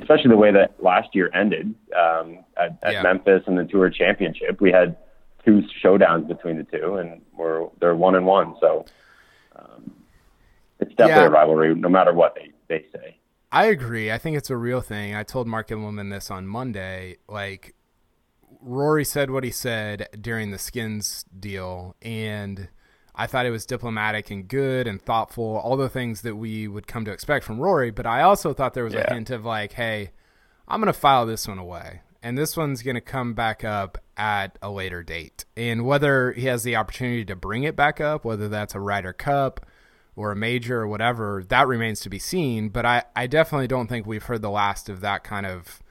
especially 0.00 0.30
the 0.30 0.36
way 0.36 0.52
that 0.52 0.82
last 0.82 1.14
year 1.14 1.30
ended 1.34 1.74
um, 1.96 2.44
at, 2.56 2.78
at 2.82 2.92
yeah. 2.94 3.02
Memphis 3.02 3.42
and 3.46 3.58
the 3.58 3.64
Tour 3.64 3.90
Championship. 3.90 4.60
We 4.60 4.70
had 4.70 4.96
two 5.44 5.62
showdowns 5.82 6.28
between 6.28 6.58
the 6.58 6.64
two, 6.64 6.96
and 6.96 7.22
we're 7.36 7.68
they're 7.80 7.96
one 7.96 8.14
and 8.14 8.26
one. 8.26 8.54
So 8.60 8.84
um, 9.56 9.92
it's 10.80 10.94
definitely 10.94 11.22
yeah. 11.22 11.28
a 11.28 11.30
rivalry, 11.30 11.74
no 11.74 11.88
matter 11.88 12.12
what 12.12 12.34
they 12.34 12.52
they 12.68 12.84
say. 12.92 13.16
I 13.52 13.66
agree. 13.66 14.10
I 14.10 14.18
think 14.18 14.36
it's 14.36 14.50
a 14.50 14.56
real 14.56 14.80
thing. 14.80 15.14
I 15.14 15.22
told 15.22 15.46
Mark 15.46 15.68
Immelman 15.68 16.10
this 16.10 16.30
on 16.30 16.46
Monday. 16.46 17.16
Like 17.28 17.74
Rory 18.60 19.04
said 19.04 19.30
what 19.30 19.44
he 19.44 19.50
said 19.50 20.08
during 20.20 20.50
the 20.50 20.58
skins 20.58 21.24
deal, 21.38 21.94
and 22.02 22.68
I 23.16 23.26
thought 23.26 23.46
it 23.46 23.50
was 23.50 23.64
diplomatic 23.64 24.30
and 24.30 24.46
good 24.46 24.86
and 24.86 25.00
thoughtful, 25.00 25.56
all 25.56 25.76
the 25.76 25.88
things 25.88 26.20
that 26.20 26.36
we 26.36 26.68
would 26.68 26.86
come 26.86 27.04
to 27.06 27.12
expect 27.12 27.46
from 27.46 27.58
Rory. 27.58 27.90
But 27.90 28.06
I 28.06 28.22
also 28.22 28.52
thought 28.52 28.74
there 28.74 28.84
was 28.84 28.92
yeah. 28.92 29.10
a 29.10 29.14
hint 29.14 29.30
of 29.30 29.44
like, 29.44 29.72
hey, 29.72 30.10
I'm 30.68 30.80
going 30.80 30.92
to 30.92 30.98
file 30.98 31.24
this 31.24 31.48
one 31.48 31.58
away. 31.58 32.02
And 32.22 32.36
this 32.36 32.56
one's 32.56 32.82
going 32.82 32.96
to 32.96 33.00
come 33.00 33.34
back 33.34 33.64
up 33.64 33.98
at 34.16 34.58
a 34.60 34.70
later 34.70 35.02
date. 35.02 35.44
And 35.56 35.86
whether 35.86 36.32
he 36.32 36.46
has 36.46 36.62
the 36.62 36.76
opportunity 36.76 37.24
to 37.24 37.36
bring 37.36 37.62
it 37.62 37.76
back 37.76 38.00
up, 38.00 38.24
whether 38.24 38.48
that's 38.48 38.74
a 38.74 38.80
Ryder 38.80 39.12
Cup 39.12 39.64
or 40.14 40.32
a 40.32 40.36
major 40.36 40.80
or 40.80 40.88
whatever, 40.88 41.44
that 41.48 41.68
remains 41.68 42.00
to 42.00 42.10
be 42.10 42.18
seen. 42.18 42.68
But 42.68 42.84
I, 42.84 43.04
I 43.14 43.28
definitely 43.28 43.68
don't 43.68 43.86
think 43.86 44.06
we've 44.06 44.24
heard 44.24 44.42
the 44.42 44.50
last 44.50 44.88
of 44.88 45.00
that 45.02 45.24
kind 45.24 45.46
of, 45.46 45.82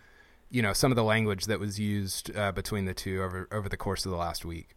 you 0.51 0.61
know, 0.61 0.73
some 0.73 0.91
of 0.91 0.95
the 0.95 1.03
language 1.03 1.45
that 1.45 1.59
was 1.59 1.79
used 1.79 2.35
uh, 2.35 2.51
between 2.51 2.85
the 2.85 2.93
two 2.93 3.23
over, 3.23 3.47
over 3.51 3.69
the 3.69 3.77
course 3.77 4.05
of 4.05 4.11
the 4.11 4.17
last 4.17 4.45
week. 4.45 4.75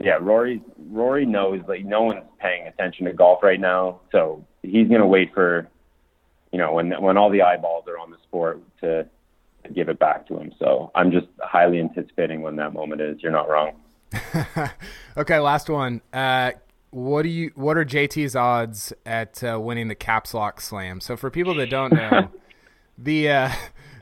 Yeah, 0.00 0.18
Rory 0.20 0.60
Rory 0.90 1.24
knows 1.24 1.62
like 1.68 1.84
no 1.84 2.02
one's 2.02 2.24
paying 2.38 2.66
attention 2.66 3.06
to 3.06 3.12
golf 3.12 3.42
right 3.42 3.60
now, 3.60 4.00
so 4.12 4.44
he's 4.62 4.88
going 4.88 5.00
to 5.00 5.06
wait 5.06 5.32
for 5.32 5.68
you 6.52 6.58
know 6.58 6.72
when 6.72 6.90
when 7.02 7.16
all 7.16 7.30
the 7.30 7.42
eyeballs 7.42 7.84
are 7.88 7.98
on 7.98 8.10
the 8.10 8.16
sport 8.22 8.60
to, 8.80 9.06
to 9.64 9.72
give 9.72 9.88
it 9.88 9.98
back 9.98 10.26
to 10.28 10.38
him. 10.38 10.52
So 10.58 10.90
I'm 10.94 11.10
just 11.10 11.26
highly 11.40 11.80
anticipating 11.80 12.42
when 12.42 12.56
that 12.56 12.72
moment 12.72 13.00
is. 13.00 13.22
You're 13.22 13.32
not 13.32 13.48
wrong. 13.48 13.72
okay, 15.16 15.38
last 15.38 15.68
one. 15.68 16.00
Uh, 16.12 16.52
what 16.90 17.22
do 17.22 17.28
you? 17.28 17.50
What 17.54 17.76
are 17.76 17.84
JT's 17.84 18.36
odds 18.36 18.92
at 19.04 19.42
uh, 19.42 19.58
winning 19.60 19.88
the 19.88 19.94
Caps 19.94 20.32
Lock 20.32 20.60
Slam? 20.60 21.00
So 21.00 21.16
for 21.16 21.30
people 21.30 21.54
that 21.56 21.70
don't 21.70 21.92
know, 21.92 22.30
the 22.98 23.28
uh, 23.28 23.50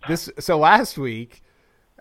this 0.09 0.29
so 0.39 0.59
last 0.59 0.99
week 0.99 1.43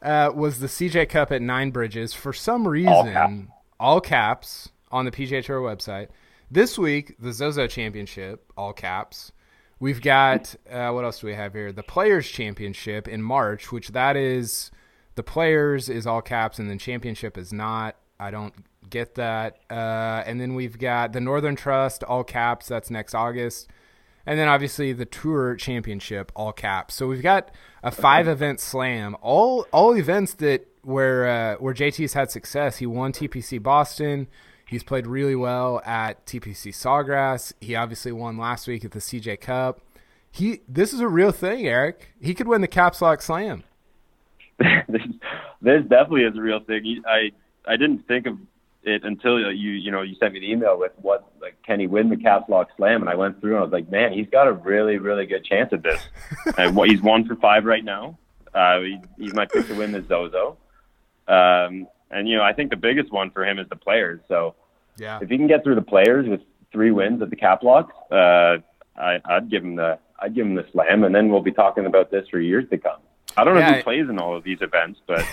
uh, 0.02 0.32
was 0.34 0.60
the 0.60 0.68
CJ 0.68 1.08
Cup 1.10 1.32
at 1.32 1.42
Nine 1.42 1.72
Bridges. 1.72 2.14
For 2.14 2.34
some 2.34 2.68
reason, 2.68 3.50
all 3.82 4.00
caps 4.00 4.70
on 4.92 5.06
the 5.06 5.12
PGA 5.12 5.44
Tour 5.44 5.60
website. 5.60 6.10
This 6.50 6.78
week, 6.78 7.16
the 7.20 7.34
Zozo 7.34 7.66
Championship, 7.66 8.52
all 8.56 8.74
caps. 8.74 9.32
We've 9.80 10.02
got 10.02 10.56
uh, 10.70 10.92
what 10.92 11.04
else 11.04 11.20
do 11.20 11.28
we 11.28 11.34
have 11.34 11.54
here? 11.54 11.72
The 11.72 11.82
Players 11.82 12.28
Championship 12.28 13.08
in 13.08 13.24
March, 13.24 13.72
which 13.72 13.90
that 13.90 14.16
is 14.16 14.70
the 15.16 15.24
Players 15.24 15.90
is 15.90 16.06
all 16.06 16.22
caps 16.22 16.60
and 16.60 16.70
then 16.70 16.78
Championship 16.78 17.38
is 17.38 17.52
not. 17.52 17.96
I 18.20 18.30
don't 18.30 18.54
get 18.88 19.16
that. 19.16 19.58
Uh, 19.70 20.22
and 20.28 20.40
then 20.40 20.54
we've 20.54 20.78
got 20.78 21.14
the 21.14 21.22
Northern 21.22 21.56
Trust, 21.56 22.04
all 22.04 22.24
caps. 22.24 22.68
That's 22.68 22.92
next 22.92 23.16
August. 23.16 23.68
And 24.28 24.38
then 24.38 24.48
obviously 24.48 24.94
the 24.94 25.06
Tour 25.06 25.56
Championship, 25.56 26.32
all 26.36 26.54
caps. 26.54 26.94
So 26.94 27.08
we've 27.08 27.24
got 27.24 27.50
a 27.82 27.90
five 27.90 28.28
event 28.28 28.60
slam, 28.60 29.18
all 29.22 29.66
all 29.74 29.98
events 29.98 30.36
that 30.36 30.68
where 30.84 31.28
uh, 31.28 31.56
where 31.58 31.74
JT's 31.74 32.14
had 32.14 32.32
success. 32.32 32.78
He 32.78 32.86
won 32.86 33.12
TPC 33.12 33.62
Boston. 33.62 34.28
He's 34.66 34.84
played 34.84 35.06
really 35.06 35.36
well 35.36 35.82
at 35.86 36.26
TPC 36.26 36.74
Sawgrass. 36.74 37.52
He 37.60 37.76
obviously 37.76 38.14
won 38.14 38.38
last 38.38 38.68
week 38.68 38.86
at 38.86 38.92
the 38.92 39.00
CJ 39.00 39.42
Cup. 39.42 39.82
he 40.32 40.62
this 40.68 40.94
is 40.94 41.02
a 41.02 41.08
real 41.08 41.32
thing, 41.32 41.68
Eric. 41.68 42.14
He 42.22 42.34
could 42.34 42.48
win 42.48 42.62
the 42.62 42.68
Caps 42.68 43.02
Lock 43.02 43.22
Slam. 43.22 43.64
this, 44.60 45.02
this 45.62 45.82
definitely 45.84 46.24
is 46.24 46.38
a 46.38 46.42
real 46.42 46.62
thing. 46.62 47.04
I 47.08 47.32
I 47.66 47.78
didn't 47.78 48.08
think 48.08 48.28
of 48.28 48.38
it 48.84 49.04
until 49.04 49.40
you 49.40 49.72
you 49.72 49.92
know 49.92 50.02
you 50.02 50.16
sent 50.20 50.34
me 50.34 50.40
the 50.40 50.52
email 50.52 50.80
with 50.80 50.94
what 51.02 51.30
like 51.42 51.62
can 51.64 51.80
he 51.80 51.88
win 51.88 52.10
the 52.10 52.18
Caps 52.18 52.50
Lock 52.50 52.70
Slam, 52.78 53.02
and 53.02 53.10
I 53.10 53.16
went 53.16 53.40
through 53.42 53.56
and 53.56 53.60
I 53.60 53.64
was 53.64 53.72
like, 53.72 53.92
man, 53.92 54.14
he's 54.14 54.30
got 54.30 54.48
a 54.48 54.54
really 54.54 54.98
really 54.98 55.26
good 55.26 55.44
chance 55.44 55.72
at 55.74 55.84
this. 55.84 56.02
and 56.58 56.76
what 56.76 56.90
he's 56.90 57.02
one 57.02 57.26
for 57.26 57.36
five 57.36 57.66
right 57.66 57.84
now. 57.84 58.18
Uh, 58.54 58.82
he, 58.82 59.00
he's 59.18 59.34
my 59.34 59.46
pick 59.46 59.68
to 59.68 59.76
win 59.76 59.92
the 59.92 60.02
Zozo. 60.02 60.58
Um, 61.32 61.88
and 62.10 62.28
you 62.28 62.36
know 62.38 62.44
I 62.44 62.54
think 62.54 62.70
the 62.70 62.76
biggest 62.76 63.12
one 63.12 63.32
for 63.32 63.46
him 63.46 63.58
is 63.60 63.68
the 63.70 63.76
players. 63.76 64.20
So 64.28 64.56
Yeah. 64.98 65.20
if 65.22 65.30
he 65.30 65.38
can 65.38 65.48
get 65.48 65.64
through 65.64 65.76
the 65.76 65.82
players 65.82 66.28
with 66.28 66.42
three 66.72 66.92
wins 66.92 67.22
at 67.22 67.30
the 67.30 67.36
Cap 67.36 67.64
Locks, 67.64 67.94
uh, 68.12 68.58
I, 68.98 69.20
I'd 69.26 69.50
give 69.50 69.64
him 69.64 69.76
the 69.76 69.98
I'd 70.20 70.36
give 70.36 70.46
him 70.46 70.56
the 70.56 70.66
slam, 70.72 71.04
and 71.04 71.16
then 71.16 71.30
we'll 71.30 71.42
be 71.42 71.52
talking 71.52 71.86
about 71.86 72.12
this 72.12 72.28
for 72.30 72.40
years 72.40 72.70
to 72.70 72.78
come. 72.78 73.00
I 73.38 73.44
don't 73.44 73.56
know 73.56 73.62
Yeah. 73.62 73.78
who 73.78 73.84
plays 73.84 74.10
in 74.10 74.20
all 74.20 74.36
of 74.36 74.44
these 74.44 74.62
events, 74.62 75.00
but 75.08 75.26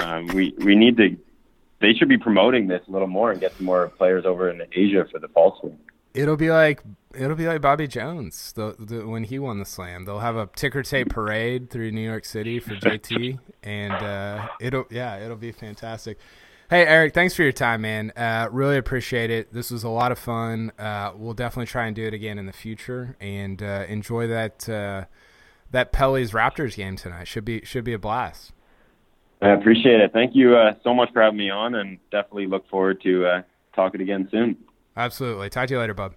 um, 0.00 0.26
we 0.28 0.54
we 0.58 0.74
need 0.74 0.96
to. 0.98 1.16
They 1.80 1.92
should 1.94 2.08
be 2.08 2.18
promoting 2.18 2.66
this 2.68 2.82
a 2.88 2.90
little 2.90 3.08
more 3.08 3.30
and 3.32 3.40
get 3.40 3.52
some 3.56 3.66
more 3.66 3.88
players 3.88 4.24
over 4.24 4.48
in 4.50 4.62
Asia 4.72 5.06
for 5.10 5.18
the 5.18 5.28
fall 5.28 5.56
swing. 5.60 5.78
It'll 6.14 6.36
be 6.36 6.50
like 6.50 6.82
it'll 7.16 7.36
be 7.36 7.46
like 7.46 7.60
Bobby 7.60 7.86
Jones 7.86 8.52
the, 8.52 8.74
the, 8.78 9.06
when 9.06 9.24
he 9.24 9.38
won 9.38 9.58
the 9.58 9.64
slam. 9.64 10.04
They'll 10.04 10.20
have 10.20 10.36
a 10.36 10.48
ticker 10.54 10.82
tape 10.82 11.10
parade 11.10 11.70
through 11.70 11.90
New 11.90 12.00
York 12.00 12.24
City 12.24 12.60
for 12.60 12.74
JT, 12.74 13.38
and 13.62 13.92
uh, 13.92 14.48
it'll 14.60 14.86
yeah, 14.90 15.16
it'll 15.18 15.36
be 15.36 15.52
fantastic. 15.52 16.18
Hey 16.70 16.86
Eric, 16.86 17.14
thanks 17.14 17.34
for 17.34 17.42
your 17.42 17.52
time, 17.52 17.82
man. 17.82 18.10
Uh, 18.16 18.48
really 18.50 18.78
appreciate 18.78 19.30
it. 19.30 19.52
This 19.52 19.70
was 19.70 19.84
a 19.84 19.88
lot 19.88 20.12
of 20.12 20.18
fun. 20.18 20.72
Uh, 20.78 21.12
we'll 21.14 21.34
definitely 21.34 21.66
try 21.66 21.86
and 21.86 21.94
do 21.94 22.04
it 22.04 22.14
again 22.14 22.38
in 22.38 22.46
the 22.46 22.52
future, 22.52 23.16
and 23.20 23.62
uh, 23.62 23.84
enjoy 23.88 24.26
that 24.28 24.68
uh, 24.68 25.04
that 25.72 25.92
Pelly's 25.92 26.32
Raptors 26.32 26.76
game 26.76 26.96
tonight. 26.96 27.28
Should 27.28 27.44
be 27.44 27.64
should 27.64 27.84
be 27.84 27.92
a 27.92 27.98
blast. 27.98 28.52
I 29.42 29.50
appreciate 29.50 30.00
it. 30.00 30.12
Thank 30.12 30.34
you 30.34 30.56
uh, 30.56 30.74
so 30.82 30.94
much 30.94 31.12
for 31.12 31.20
having 31.20 31.38
me 31.38 31.50
on, 31.50 31.74
and 31.74 31.98
definitely 32.10 32.46
look 32.46 32.66
forward 32.70 33.02
to 33.02 33.26
uh, 33.26 33.42
talking 33.74 34.00
again 34.00 34.28
soon. 34.30 34.56
Absolutely. 34.96 35.50
Talk 35.50 35.68
to 35.68 35.74
you 35.74 35.80
later, 35.80 35.94
bub. 35.94 36.14